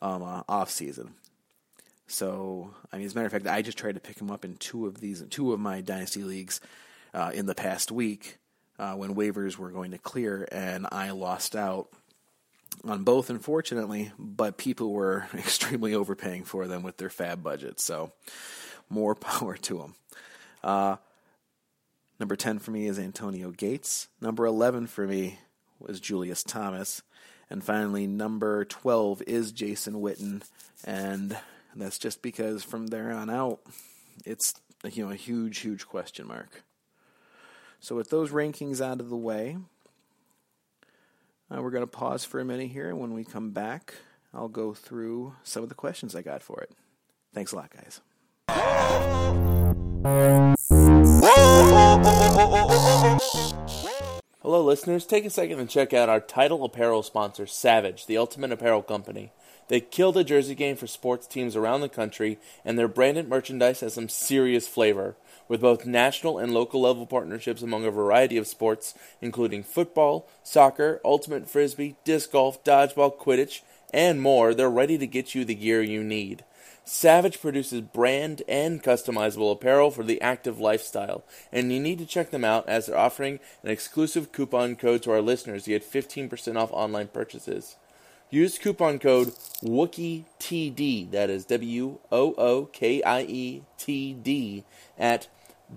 [0.00, 1.14] um, uh, off season.
[2.06, 4.44] So, I mean, as a matter of fact, I just tried to pick him up
[4.44, 6.60] in two of these, two of my dynasty leagues
[7.12, 8.38] uh, in the past week
[8.78, 11.88] uh, when waivers were going to clear, and I lost out
[12.84, 14.12] on both, unfortunately.
[14.18, 17.80] But people were extremely overpaying for them with their FAAB budget.
[17.80, 18.12] so
[18.88, 19.94] more power to them.
[20.62, 20.96] Uh,
[22.18, 24.08] number ten for me is Antonio Gates.
[24.20, 25.38] Number eleven for me
[25.78, 27.02] was Julius Thomas,
[27.50, 30.42] and finally number twelve is Jason Witten,
[30.84, 31.36] and
[31.76, 33.60] that's just because from there on out,
[34.24, 34.54] it's
[34.90, 36.62] you know a huge, huge question mark.
[37.84, 39.58] So, with those rankings out of the way,
[41.50, 43.92] uh, we're going to pause for a minute here, and when we come back,
[44.32, 46.70] I'll go through some of the questions I got for it.
[47.34, 48.00] Thanks a lot, guys.
[54.40, 55.04] Hello, listeners.
[55.04, 59.30] Take a second and check out our title apparel sponsor, Savage, the ultimate apparel company.
[59.68, 63.80] They kill the jersey game for sports teams around the country, and their branded merchandise
[63.80, 65.16] has some serious flavor
[65.48, 71.00] with both national and local level partnerships among a variety of sports, including football, soccer,
[71.04, 73.60] ultimate frisbee, disc golf, dodgeball, quidditch,
[73.92, 74.54] and more.
[74.54, 76.44] They're ready to get you the gear you need.
[76.86, 82.30] Savage produces brand and customizable apparel for the active lifestyle, and you need to check
[82.30, 86.56] them out as they're offering an exclusive coupon code to our listeners to get 15%
[86.56, 87.76] off online purchases.
[88.28, 89.28] Use coupon code
[89.62, 94.64] WOOKIETD, that is W O O K I E T D,
[94.98, 95.28] at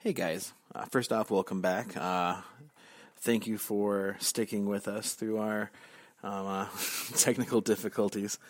[0.00, 1.96] Hey guys, uh, first off, welcome back.
[1.96, 2.38] Uh,
[3.18, 5.70] thank you for sticking with us through our
[6.24, 6.66] um, uh,
[7.16, 8.40] technical difficulties.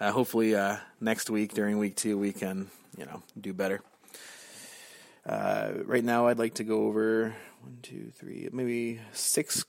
[0.00, 3.82] Uh, hopefully, uh, next week during week two, we can you know do better.
[5.26, 9.62] Uh, right now, I'd like to go over one, two, three, maybe six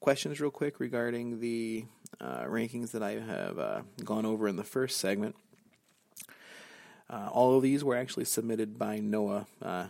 [0.00, 1.86] questions real quick regarding the
[2.20, 5.34] rankings that I have gone over in the first segment.
[7.10, 9.86] Uh, all of these were actually submitted by Noah uh,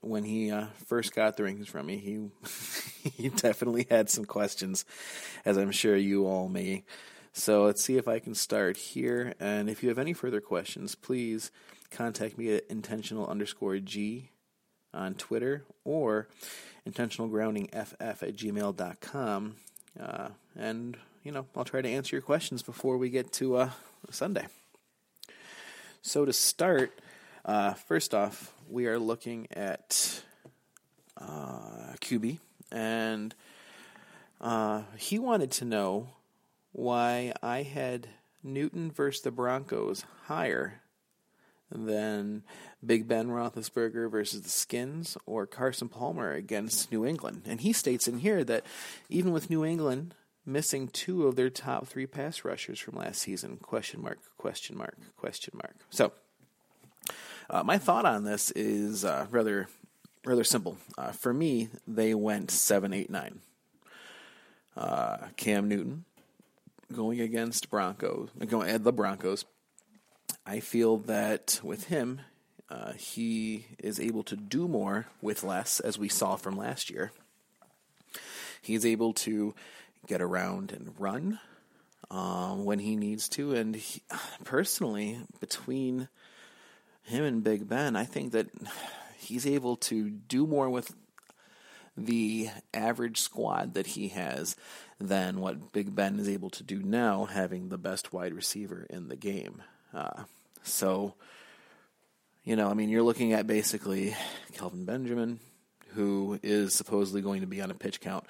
[0.00, 1.98] when he uh, first got the rings from me.
[1.98, 4.84] He he definitely had some questions,
[5.44, 6.84] as I'm sure you all may.
[7.32, 9.34] So let's see if I can start here.
[9.40, 11.50] And if you have any further questions, please
[11.90, 14.30] contact me at intentional underscore G
[14.92, 16.28] on Twitter or
[16.88, 19.56] intentionalgroundingff at gmail.com.
[19.98, 23.70] Uh, and, you know, I'll try to answer your questions before we get to uh,
[24.10, 24.46] Sunday.
[26.06, 27.00] So to start,
[27.46, 30.22] uh, first off, we are looking at
[31.16, 32.40] uh, QB,
[32.70, 33.34] and
[34.38, 36.10] uh, he wanted to know
[36.72, 38.06] why I had
[38.42, 40.82] Newton versus the Broncos higher
[41.72, 42.42] than
[42.84, 47.44] Big Ben Roethlisberger versus the Skins or Carson Palmer against New England.
[47.46, 48.66] And he states in here that
[49.08, 50.14] even with New England
[50.46, 53.56] missing two of their top three pass rushers from last season.
[53.56, 55.74] Question mark, question mark, question mark.
[55.90, 56.12] So,
[57.50, 59.68] uh, my thought on this is uh, rather
[60.24, 60.78] rather simple.
[60.96, 63.40] Uh, for me, they went seven, eight, nine.
[64.76, 66.04] Uh, Cam Newton
[66.92, 69.44] going against Broncos, going at the Broncos.
[70.46, 72.20] I feel that with him,
[72.70, 77.12] uh, he is able to do more with less, as we saw from last year.
[78.60, 79.54] He's able to
[80.06, 81.38] get around and run
[82.10, 83.54] um, when he needs to.
[83.54, 84.02] And he,
[84.44, 86.08] personally, between
[87.02, 88.48] him and Big Ben, I think that
[89.18, 90.94] he's able to do more with
[91.96, 94.56] the average squad that he has
[95.00, 99.08] than what Big Ben is able to do now, having the best wide receiver in
[99.08, 99.62] the game.
[99.92, 100.24] Uh,
[100.62, 101.14] so,
[102.42, 104.16] you know, I mean, you're looking at basically
[104.54, 105.38] Kelvin Benjamin,
[105.94, 108.24] who is supposedly going to be on a pitch count,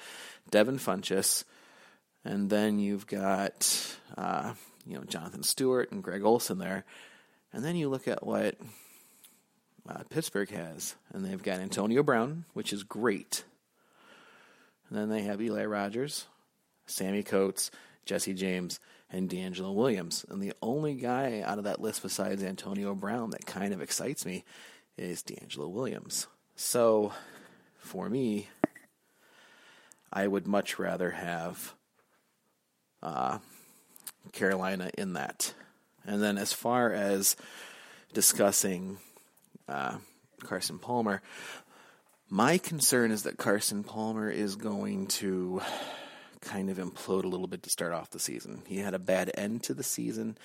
[0.50, 1.44] Devin Funchess,
[2.24, 4.54] and then you've got uh,
[4.87, 6.84] you know Jonathan Stewart and Greg Olsen there,
[7.52, 8.56] and then you look at what
[9.88, 13.44] uh, Pittsburgh has, and they've got Antonio Brown, which is great.
[14.88, 16.26] And then they have Eli Rogers,
[16.87, 17.70] Sammie Coates,
[18.04, 20.24] Jesse James, and DeAngelo Williams.
[20.28, 24.26] And the only guy out of that list besides Antonio Brown that kind of excites
[24.26, 24.44] me
[24.96, 26.26] is DeAngelo Williams.
[26.56, 27.12] So
[27.78, 28.48] for me,
[30.12, 31.74] I would much rather have
[33.05, 33.38] uh,
[34.33, 35.55] Carolina in that.
[36.07, 37.37] And then as far as
[38.12, 38.99] discussing
[39.69, 39.99] uh,
[40.43, 41.23] Carson Palmer,
[42.29, 45.62] my concern is that Carson Palmer is going to
[46.40, 48.62] kind of implode a little bit to start off the season.
[48.67, 50.37] He had a bad end to the season,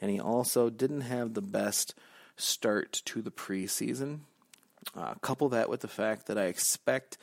[0.00, 1.94] and he also didn't have the best
[2.36, 4.20] start to the preseason.
[4.96, 7.18] Uh, couple that with the fact that I expect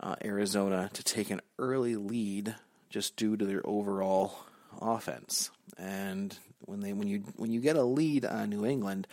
[0.00, 2.54] uh, Arizona to take an early lead
[2.90, 4.34] just due to their overall
[4.80, 5.50] offense.
[5.78, 9.06] And when they when you when you get a lead on New England,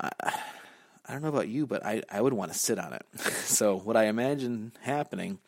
[0.00, 0.10] I,
[1.06, 3.06] I don't know about you, but I, I would want to sit on it.
[3.44, 5.38] so what I imagine happening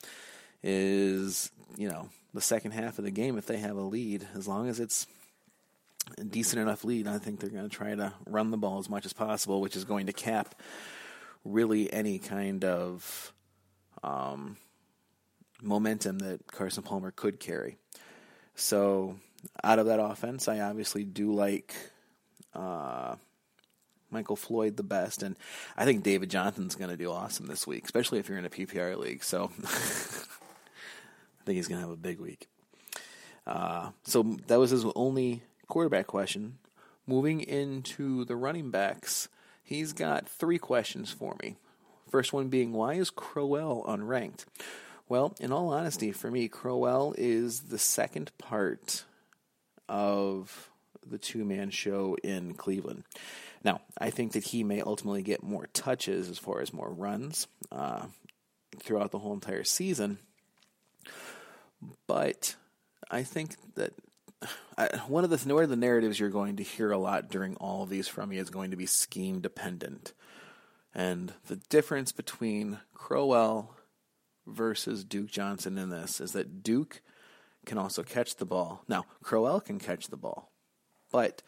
[0.63, 4.47] is you know the second half of the game if they have a lead, as
[4.47, 5.07] long as it's
[6.19, 8.91] a decent enough lead, I think they're going to try to run the ball as
[8.91, 10.55] much as possible, which is going to cap
[11.45, 13.33] really any kind of
[14.03, 14.57] um,
[15.65, 17.77] momentum that Carson Palmer could carry.
[18.55, 19.17] So,
[19.63, 21.75] out of that offense, I obviously do like
[22.55, 23.17] uh,
[24.11, 25.37] Michael Floyd the best, and
[25.77, 28.51] I think David Johnson's going to do awesome this week, especially if you're in a
[28.51, 29.25] PPR league.
[29.25, 32.49] So, I think he's going to have a big week.
[33.47, 36.59] Uh, so that was his only quarterback question.
[37.07, 39.29] Moving into the running backs,
[39.63, 41.57] he's got three questions for me.
[42.11, 44.47] First one being, why is Crowell unranked?
[45.09, 49.05] Well, in all honesty, for me, Crowell is the second part
[49.89, 50.71] of
[51.07, 53.05] the two man show in Cleveland.
[53.63, 57.47] Now, I think that he may ultimately get more touches as far as more runs
[57.71, 58.07] uh,
[58.79, 60.19] throughout the whole entire season.
[62.07, 62.57] But
[63.11, 63.93] I think that
[64.79, 67.57] I, one of the one of the narratives you're going to hear a lot during
[67.57, 70.13] all of these from me is going to be scheme dependent,
[70.95, 73.75] and the difference between Crowell
[74.47, 77.01] versus Duke Johnson in this is that Duke
[77.65, 78.85] can also catch the ball.
[78.89, 80.51] Now Crowell can catch the ball,
[81.11, 81.43] but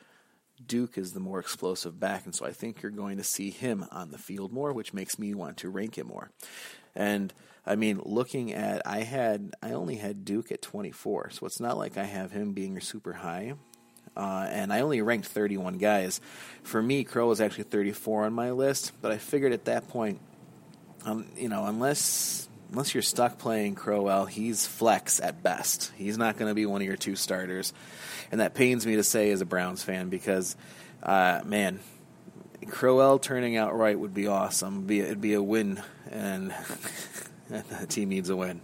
[0.64, 3.86] Duke is the more explosive back, and so I think you're going to see him
[3.90, 6.30] on the field more, which makes me want to rank him more.
[6.94, 7.32] And
[7.66, 11.76] I mean, looking at, I had, I only had Duke at 24, so it's not
[11.76, 13.54] like I have him being super high.
[14.16, 16.22] Uh, and I only ranked 31 guys.
[16.62, 20.20] For me, Crow was actually 34 on my list, but I figured at that point,
[21.04, 25.92] um, you know, unless unless you're stuck playing Crowell, he's flex at best.
[25.96, 27.72] He's not going to be one of your two starters,
[28.30, 30.56] and that pains me to say as a Browns fan because,
[31.02, 31.80] uh, man,
[32.68, 34.74] Crowell turning out right would be awesome.
[34.74, 36.54] It'd be, it'd be a win, and
[37.48, 38.60] the team needs a win.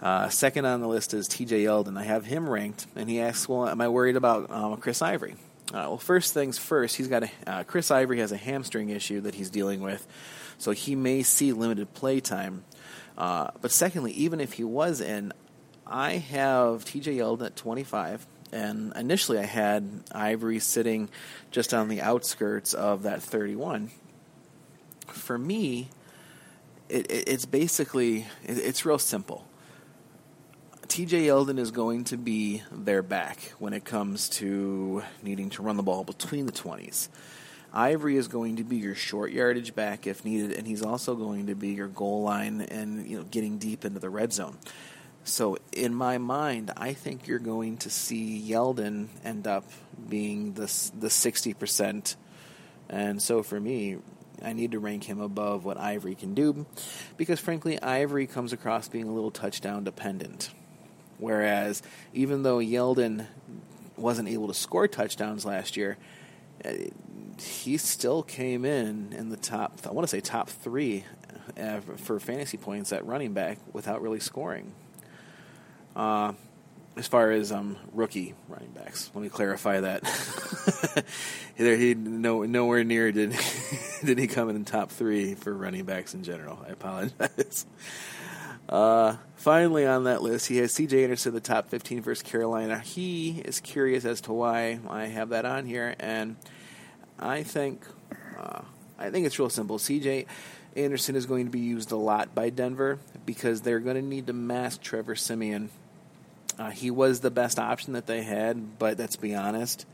[0.00, 1.64] Uh, second on the list is T.J.
[1.64, 1.98] Yeldon.
[1.98, 5.36] I have him ranked, and he asks, "Well, am I worried about um, Chris Ivory?"
[5.72, 9.20] Uh, well, first things first, he's got a, uh, Chris Ivory has a hamstring issue
[9.20, 10.04] that he's dealing with,
[10.58, 12.64] so he may see limited play time.
[13.16, 15.32] Uh, but secondly, even if he was in,
[15.86, 17.18] I have T.J.
[17.18, 21.08] Yeldon at 25, and initially I had Ivory sitting
[21.52, 23.90] just on the outskirts of that 31.
[25.06, 25.88] For me,
[26.88, 29.46] it, it, it's basically it, it's real simple.
[30.90, 35.76] TJ Yeldon is going to be their back when it comes to needing to run
[35.76, 37.08] the ball between the 20s.
[37.72, 41.46] Ivory is going to be your short yardage back if needed, and he's also going
[41.46, 44.58] to be your goal line and you know getting deep into the red zone.
[45.22, 49.70] So in my mind, I think you're going to see Yeldon end up
[50.08, 52.16] being the the sixty percent,
[52.88, 53.98] and so for me,
[54.42, 56.66] I need to rank him above what Ivory can do,
[57.16, 60.50] because frankly, Ivory comes across being a little touchdown dependent,
[61.20, 63.26] whereas even though Yeldon
[63.96, 65.96] wasn't able to score touchdowns last year,
[66.64, 66.88] eh,
[67.38, 69.78] he still came in in the top.
[69.86, 71.04] I want to say top three
[71.58, 74.72] uh, for fantasy points at running back without really scoring.
[75.96, 76.32] Uh,
[76.96, 81.04] as far as um, rookie running backs, let me clarify that.
[81.56, 83.34] he no nowhere near did
[84.04, 86.58] did he come in top three for running backs in general.
[86.66, 87.66] I apologize.
[88.70, 91.02] Uh, finally, on that list, he has C.J.
[91.02, 92.78] Anderson, the top 15 versus Carolina.
[92.78, 96.36] He is curious as to why I have that on here, and
[97.18, 97.82] I think
[98.38, 98.60] uh,
[98.96, 99.80] I think it's real simple.
[99.80, 100.26] C.J.
[100.76, 104.28] Anderson is going to be used a lot by Denver because they're going to need
[104.28, 105.70] to mask Trevor Siemian.
[106.56, 109.84] uh, he was the best option that they had, but let's be honest,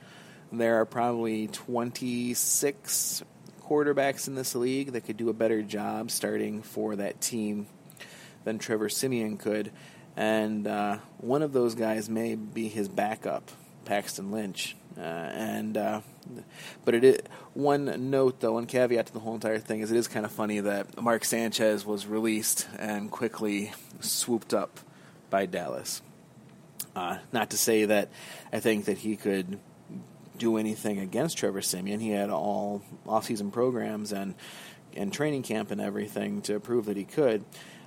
[0.53, 3.23] there are probably 26
[3.65, 7.67] quarterbacks in this league that could do a better job starting for that team
[8.47, 9.73] than Trevor Siemian could.
[10.17, 13.51] And uh, one of those guys may be his backup,
[13.85, 14.77] Paxton Lynch.
[14.97, 16.01] Uh, and uh,
[16.85, 17.19] but it is,
[17.53, 20.33] one note though, one caveat to the whole entire thing is it is kind of
[20.33, 24.79] funny that Mark Sanchez was released and quickly swooped up
[25.29, 26.01] by Dallas.
[26.95, 28.09] Uh, not to say that
[28.53, 29.59] I think that he could
[30.39, 32.01] do anything against Trevor Siemian.
[32.01, 34.35] He had all off-season programs and
[34.95, 37.45] and training camp and everything to prove that he could.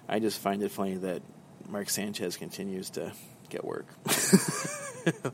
[0.10, 1.22] I just find it funny that
[1.68, 3.14] Mark Sanchez continues to
[3.50, 3.86] get work.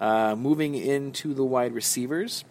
[0.00, 2.44] uh, moving into the wide receivers,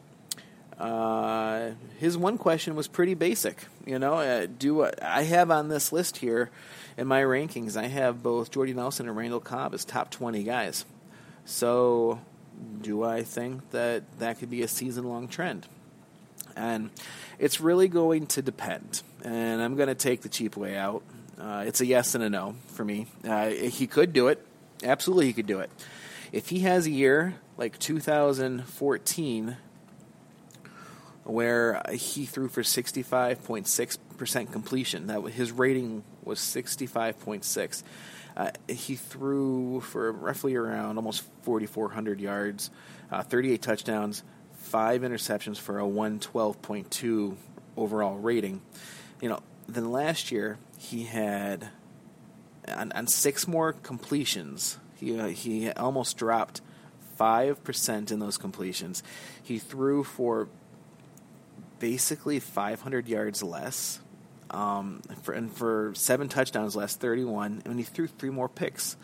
[0.77, 3.65] uh, his one question was pretty basic.
[3.85, 6.51] You know, uh, do I have on this list here?
[6.97, 10.85] in my rankings, I have both Jordy Nelson and Randall Cobb as top 20 guys.
[11.45, 12.21] So,
[12.81, 15.67] do I think that that could be a season long trend?
[16.55, 16.91] And
[17.39, 19.01] it's really going to depend.
[19.23, 21.01] And I'm going to take the cheap way out.
[21.39, 23.07] Uh, it's a yes and a no for me.
[23.27, 24.45] Uh, he could do it.
[24.83, 25.71] Absolutely, he could do it.
[26.31, 29.57] If he has a year like 2014
[31.23, 35.07] where he threw for 65.6% completion.
[35.07, 37.83] That his rating was 65.6.
[38.35, 42.71] Uh, he threw for roughly around almost 4,400 yards,
[43.11, 44.23] uh, 38 touchdowns,
[44.55, 47.35] five interceptions for a 112.2
[47.77, 48.61] overall rating.
[49.23, 51.69] You know, then last year he had
[52.67, 54.77] on, on six more completions.
[54.97, 56.59] He uh, he almost dropped
[57.17, 59.01] 5% in those completions.
[59.41, 60.49] He threw for
[61.79, 64.01] basically 500 yards less.
[64.51, 68.97] Um, for, and for seven touchdowns less, 31, and he threw three more picks.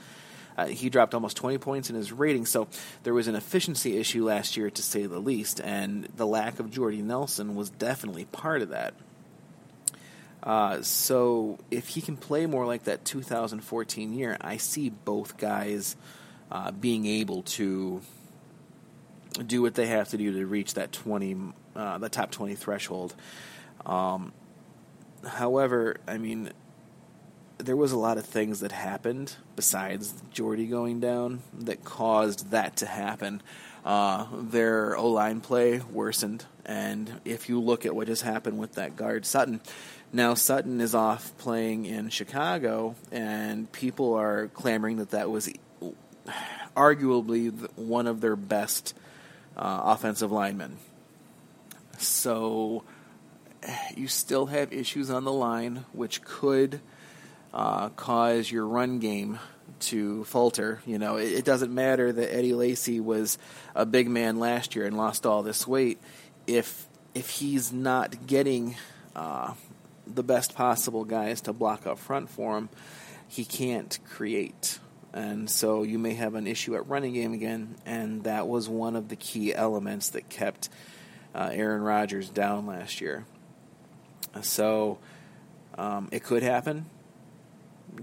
[0.57, 2.67] Uh, he dropped almost 20 points in his rating, so
[3.03, 6.69] there was an efficiency issue last year, to say the least, and the lack of
[6.69, 8.93] Jordy Nelson was definitely part of that.
[10.41, 15.95] Uh, so if he can play more like that 2014 year, I see both guys
[16.51, 18.01] uh, being able to
[19.45, 21.37] do what they have to do to reach that 20,
[21.75, 23.15] uh, the top 20 threshold.
[23.85, 24.33] Um,
[25.25, 26.51] however, I mean,
[27.57, 32.77] there was a lot of things that happened besides Jordy going down that caused that
[32.77, 33.41] to happen.
[33.83, 38.73] Uh, their O line play worsened, and if you look at what just happened with
[38.73, 39.59] that guard Sitton,
[40.13, 45.51] now Sitton is off playing in Chicago, and people are clamoring that that was
[46.77, 48.93] arguably one of their best
[49.57, 50.77] uh, offensive linemen.
[51.97, 52.83] So
[53.95, 56.81] you still have issues on the line, which could
[57.51, 59.39] uh, cause your run game
[59.79, 60.81] to falter.
[60.85, 63.37] You know, it, it, doesn't matter that Eddie Lacy was
[63.73, 65.99] a big man last year and lost all this weight.
[66.49, 68.75] If if he's not getting
[69.15, 69.53] uh,
[70.07, 72.69] the best possible guys to block up front for him,
[73.27, 74.79] he can't create.
[75.13, 78.95] And so you may have an issue at running game again, and that was one
[78.95, 80.69] of the key elements that kept
[81.35, 83.25] uh, Aaron Rodgers down last year.
[84.41, 84.99] So
[85.77, 86.85] um, it could happen.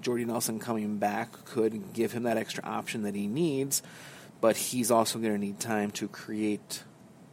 [0.00, 3.82] Jordy Nelson coming back could give him that extra option that he needs,
[4.40, 6.82] but he's also going to need time to create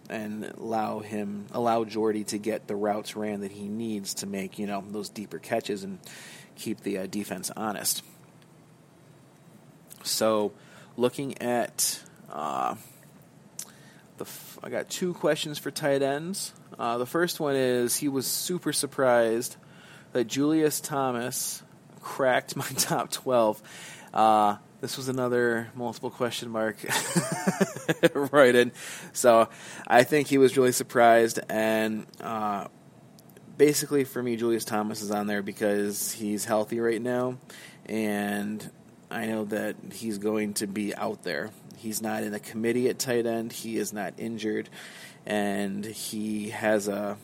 [0.10, 4.60] and allow him allow Jordy to get the routes ran that he needs to make
[4.60, 6.00] you know those deeper catches and
[6.56, 8.04] keep the uh, defense honest.
[10.04, 10.52] So,
[10.98, 12.76] looking at uh,
[14.18, 16.54] the, f- I got two questions for tight ends.
[16.78, 19.56] Uh, the first one is he was super surprised
[20.12, 21.64] that Julius Thomas
[22.02, 23.62] cracked my top 12.
[24.84, 26.76] This was another multiple question mark
[28.14, 28.74] right in.
[29.14, 29.48] So
[29.88, 31.40] I think he was really surprised.
[31.48, 32.68] And uh,
[33.58, 37.38] basically, for me, Julius Thomas is on there because he's healthy right now.
[37.86, 38.70] And
[39.10, 41.52] I know that he's going to be out there.
[41.78, 43.54] He's not in a committee at tight end.
[43.54, 44.68] He is not injured,
[45.26, 47.16] and he has a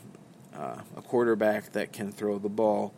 [0.56, 2.94] uh, a quarterback that can throw the ball,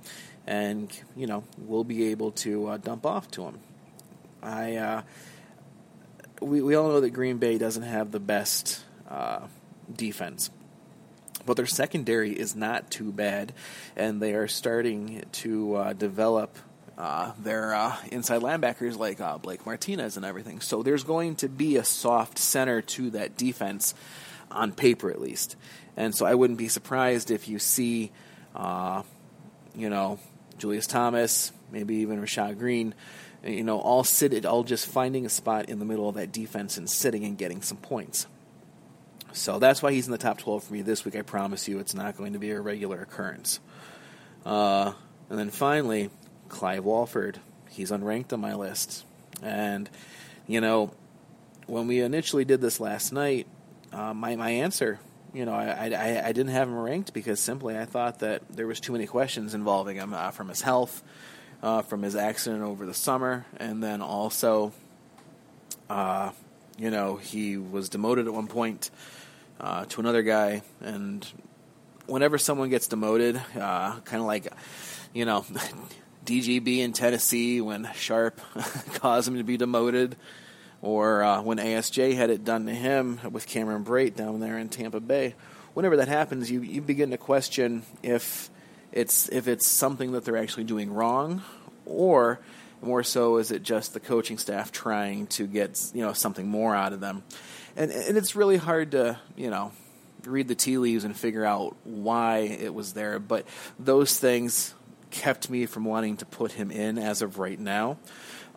[0.45, 3.57] and you know will be able to uh, dump off to him.
[4.41, 5.01] I uh,
[6.41, 9.41] we we all know that Green Bay doesn't have the best uh,
[9.93, 10.49] defense,
[11.45, 13.53] but their secondary is not too bad,
[13.95, 16.57] and they are starting to uh, develop
[16.97, 20.59] uh, their uh, inside linebackers like uh, Blake Martinez and everything.
[20.61, 23.93] So there's going to be a soft center to that defense
[24.49, 25.55] on paper, at least.
[25.95, 28.11] And so I wouldn't be surprised if you see,
[28.55, 30.19] you know,
[30.57, 32.93] Julius Thomas, maybe even Rashad Greene,
[33.43, 36.77] you know, all sit all just finding a spot in the middle of that defense
[36.77, 38.27] and sitting and getting some points.
[39.33, 41.15] So that's why he's in the top 12 for me this week.
[41.15, 43.59] I promise you, it's not going to be a regular occurrence.
[44.45, 44.93] Uh,
[45.29, 46.09] and then finally,
[46.49, 47.39] Clive Walford.
[47.69, 49.05] He's unranked on my list.
[49.41, 49.89] And,
[50.47, 50.91] you know,
[51.67, 53.47] when we initially did this last night,
[53.93, 54.99] uh, my, my answer,
[55.33, 58.67] you know, I, I, I, didn't have him ranked because simply I thought that there
[58.67, 61.01] was too many questions involving him uh, from his health,
[61.61, 64.73] uh, from his accident over the summer, and then also,
[65.89, 66.31] uh,
[66.77, 68.89] you know, he was demoted at one point
[69.59, 70.63] uh, to another guy.
[70.81, 71.25] And
[72.07, 74.51] whenever someone gets demoted, uh, kind of like,
[75.13, 75.45] you know,
[76.25, 78.41] DGB in Tennessee when Sharpe
[78.95, 80.15] caused him to be demoted,
[80.81, 84.69] or uh, when ASJ had it done to him with Cameron Brate down there in
[84.69, 85.35] Tampa Bay.
[85.73, 88.49] Whenever that happens, you, you begin to question if
[88.91, 91.41] it's if it's something that they're actually doing wrong,
[91.85, 92.39] or
[92.81, 96.75] more so is it just the coaching staff trying to get you know something more
[96.75, 97.23] out of them,
[97.75, 99.71] and and it's really hard to you know
[100.25, 103.19] read the tea leaves and figure out why it was there.
[103.19, 103.45] But
[103.79, 104.73] those things
[105.09, 107.97] kept me from wanting to put him in as of right now.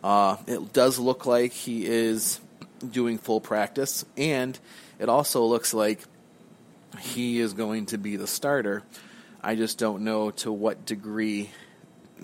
[0.03, 2.39] Uh, it does look like he is
[2.91, 4.57] doing full practice, and
[4.99, 5.99] it also looks like
[6.99, 8.83] he is going to be the starter.
[9.45, 11.51] I just don't know to what degree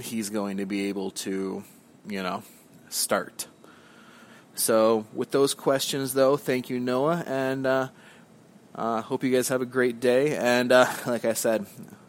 [0.02, 1.64] he's going to be able to,
[2.10, 2.42] you know,
[2.90, 3.48] start.
[4.56, 7.90] So, with those questions, though, thank you, Noah, and uh,
[8.74, 10.36] uh, hope you guys have a great day.
[10.36, 11.68] And uh, like I said,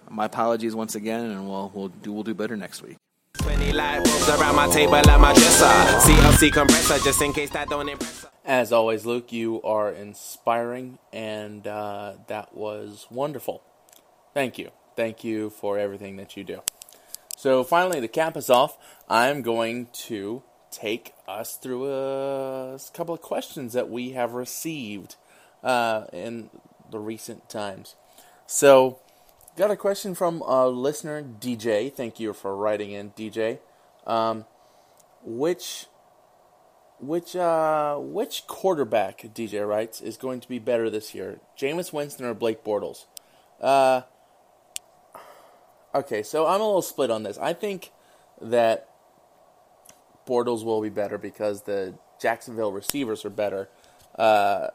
[0.08, 2.96] my apologies once again, and we'll we'll do we'll do better next week.
[3.34, 5.64] 20 light bulbs around my table my dresser.
[6.08, 8.24] CLC compressor just in case that don't impress.
[8.46, 13.62] As always, Luke, you are inspiring, and uh, that was wonderful.
[14.32, 14.70] Thank you.
[14.97, 16.61] Thank you for everything that you do.
[17.36, 18.76] So, finally, to cap us off,
[19.09, 25.16] I'm going to take us through a couple of questions that we have received
[25.62, 26.51] uh, in
[26.90, 27.97] the recent times.
[28.47, 29.01] So,
[29.57, 31.93] got a question from a listener, DJ.
[31.93, 33.59] Thank you for writing in, DJ.
[34.07, 34.47] Um,
[35.24, 35.86] which
[36.99, 42.24] which uh, which quarterback DJ writes is going to be better this year, Jameis Winston
[42.24, 43.07] or Blake Bortles?
[43.61, 44.03] Uh,
[45.95, 47.38] okay, so I'm a little split on this.
[47.38, 47.90] I think
[48.40, 48.88] that
[50.26, 53.68] Bortles will be better because the Jacksonville receivers are better.
[54.16, 54.68] Uh,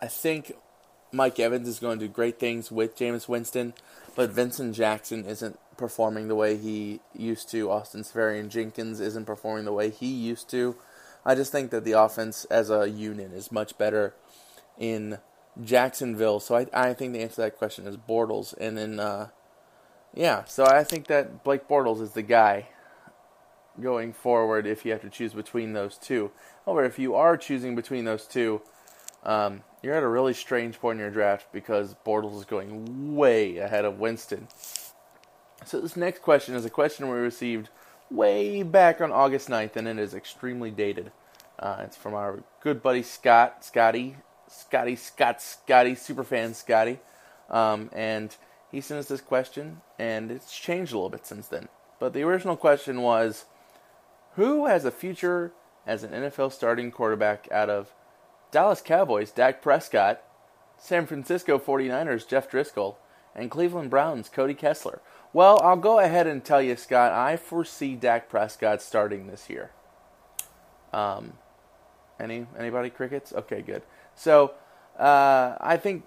[0.00, 0.52] I think
[1.12, 3.74] Mike Evans is going to do great things with Jameis Winston,
[4.14, 7.70] but Vincent Jackson isn't performing the way he used to.
[7.70, 10.76] Austin Seferian-Jenkins isn't performing the way he used to.
[11.24, 14.14] I just think that the offense as a unit is much better
[14.78, 15.18] in
[15.62, 16.40] Jacksonville.
[16.40, 18.54] So I, I think the answer to that question is Bortles.
[18.58, 19.28] And then, uh,
[20.16, 22.68] yeah, so I think that Blake Bortles is the guy
[23.80, 26.30] going forward if you have to choose between those two.
[26.64, 28.62] However, if you are choosing between those two,
[29.22, 33.58] um, you're at a really strange point in your draft because Bortles is going way
[33.58, 34.48] ahead of Winston.
[35.64, 37.68] So this next question is a question we received
[38.10, 41.12] way back on August 9th, and it is extremely dated.
[41.58, 44.16] Uh, it's from our good buddy Scott, Scotty,
[44.48, 47.00] Scotty, Scott, Scotty, superfan Scotty.
[47.50, 48.34] Um, and
[48.76, 51.68] he sent us this question, and it's changed a little bit since then.
[51.98, 53.46] But the original question was
[54.34, 55.52] Who has a future
[55.86, 57.94] as an NFL starting quarterback out of
[58.50, 60.22] Dallas Cowboys, Dak Prescott,
[60.76, 62.96] San Francisco 49ers, Jeff Driskel,
[63.34, 65.00] and Cleveland Browns, Cody Kessler?
[65.32, 67.12] Well, I'll go ahead and tell you, Scott.
[67.12, 69.70] I foresee Dak Prescott starting this year.
[70.92, 71.32] Um,
[72.20, 73.32] any anybody crickets?
[73.32, 73.84] Okay, good.
[74.14, 74.52] So
[74.98, 76.04] uh, I think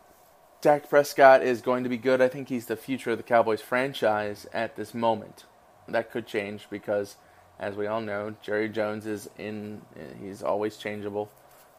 [0.62, 2.22] Dak Prescott is going to be good.
[2.22, 5.46] I think he's the future of the Cowboys franchise at this moment.
[5.88, 7.16] That could change because,
[7.60, 9.82] as we all know, Jerry Jones is in.
[10.22, 11.32] He's always changeable.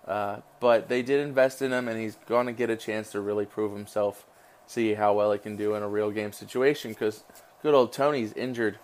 [0.09, 3.20] Uh, but they did invest in him, and he's going to get a chance to
[3.20, 4.24] really prove himself
[4.70, 7.24] see how well he can do in a real game situation because
[7.61, 8.78] good old Tony's injured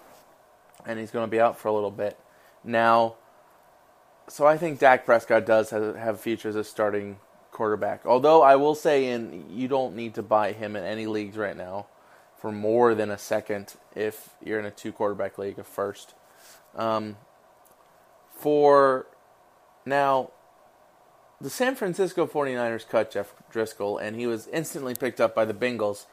[0.84, 2.18] and he's going to be out for a little bit.
[2.64, 3.14] Now,
[4.28, 7.18] so I think Dak Prescott does have, have features as starting
[7.57, 8.04] quarterback.
[8.04, 11.57] Although I will say, in you don't need to buy him in any leagues right
[11.57, 11.86] now
[12.38, 16.14] for more than a second if you're in a two quarterback league, a first.
[16.74, 17.16] Um,
[18.30, 19.07] for
[19.86, 20.32] now,
[21.40, 25.54] the San Francisco 49ers cut Jeff Driskel, and he was instantly picked up by the
[25.54, 26.04] Bengals.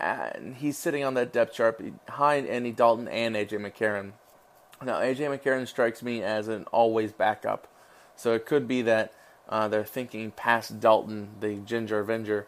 [0.00, 4.12] And he's sitting on that depth chart behind Andy Dalton and AJ McCarron.
[4.82, 7.68] Now, AJ McCarron strikes me as an always backup,
[8.16, 9.12] so it could be that
[9.48, 12.46] uh, they're thinking past Dalton, the Ginger Avenger,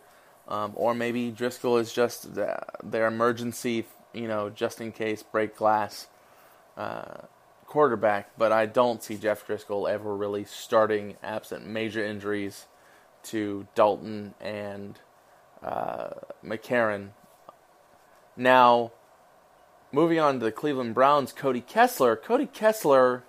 [0.49, 6.09] um, or maybe Driskel is just their emergency, you know, just in case break glass.
[6.77, 7.23] Uh,
[7.71, 12.67] quarterback, but I don't see Jeff Driskel ever really starting absent major injuries
[13.25, 14.99] to Dalton and
[15.63, 16.11] uh,
[16.45, 17.11] McCarron.
[18.37, 18.91] Now,
[19.93, 22.17] moving on to the Cleveland Browns, Cody Kessler.
[22.17, 23.23] Cody Kessler,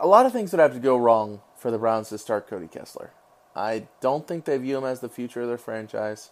[0.00, 2.68] a lot of things would have to go wrong for the Browns to start Cody
[2.68, 3.12] Kessler.
[3.54, 6.30] I don't think they view him as the future of their franchise,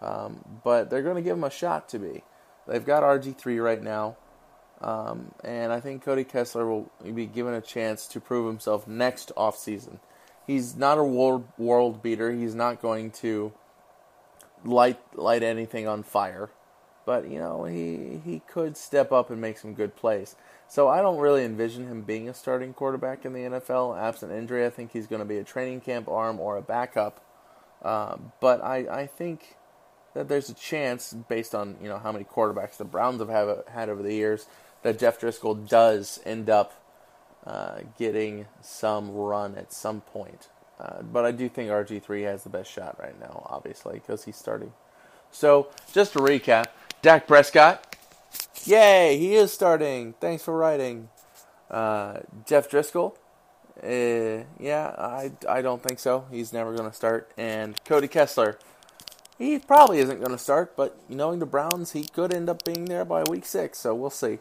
[0.00, 2.24] um, but they're going to give him a shot to be.
[2.66, 4.16] They've got RG3 right now.
[4.80, 9.32] Um, and I think Cody Kessler will be given a chance to prove himself next
[9.36, 10.00] offseason.
[10.46, 12.32] He's not a world world beater.
[12.32, 13.52] He's not going to
[14.64, 16.50] light light anything on fire,
[17.04, 20.36] but you know he he could step up and make some good plays.
[20.68, 24.66] So I don't really envision him being a starting quarterback in the NFL absent injury.
[24.66, 27.22] I think he's going to be a training camp arm or a backup.
[27.82, 29.56] Uh, but I I think
[30.14, 33.64] that there's a chance based on you know how many quarterbacks the Browns have have
[33.68, 34.46] had over the years
[34.82, 36.72] that Jeff Driskel does end up
[37.46, 40.48] uh, getting some run at some point.
[40.80, 44.36] Uh, but I do think RG3 has the best shot right now, obviously, because he's
[44.36, 44.72] starting.
[45.30, 46.66] So, just to recap
[47.02, 47.85] Dak Prescott,
[48.66, 50.14] yay, he is starting.
[50.20, 51.08] Thanks for writing.
[51.70, 53.16] Uh, Jeff Driskel,
[53.82, 56.26] uh, yeah, I, I don't think so.
[56.30, 57.30] He's never going to start.
[57.36, 58.58] And Cody Kessler,
[59.38, 62.86] he probably isn't going to start, but knowing the Browns, he could end up being
[62.86, 64.38] there by week six, so we'll see.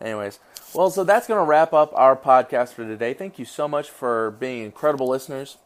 [0.00, 0.38] Anyways,
[0.74, 3.12] well, so that's going to wrap up our podcast for today.
[3.12, 5.58] Thank you so much for being incredible listeners.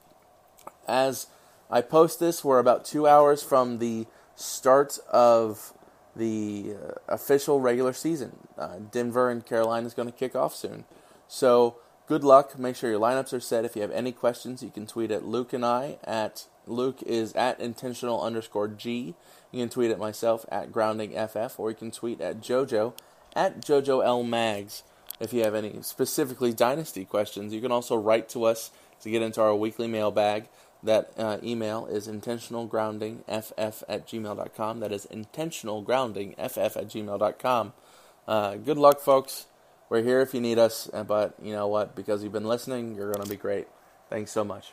[0.88, 1.26] As
[1.70, 5.74] I post this, we're about two hours from the start of
[6.14, 8.48] the uh, official regular season.
[8.58, 10.84] Uh, Denver and Carolina is going to kick off soon.
[11.28, 12.58] So good luck.
[12.58, 13.64] Make sure your lineups are set.
[13.64, 17.32] If you have any questions, you can tweet at Luke and I at Luke is
[17.34, 19.14] at intentional underscore G.
[19.50, 22.94] You can tweet at myself at grounding FF, or you can tweet at JoJo
[23.34, 24.82] at JoJo L Mags.
[25.20, 28.70] If you have any specifically dynasty questions, you can also write to us
[29.02, 30.48] to get into our weekly mailbag.
[30.83, 34.80] That uh, email is intentionalgroundingff at gmail.com.
[34.80, 37.72] That is intentionalgroundingff at gmail.com.
[38.26, 39.47] Uh, good luck, folks.
[39.89, 41.95] We're here if you need us, uh, but you know what?
[41.95, 43.68] Because you've been listening, you're going to be great.
[44.09, 44.72] Thanks so much.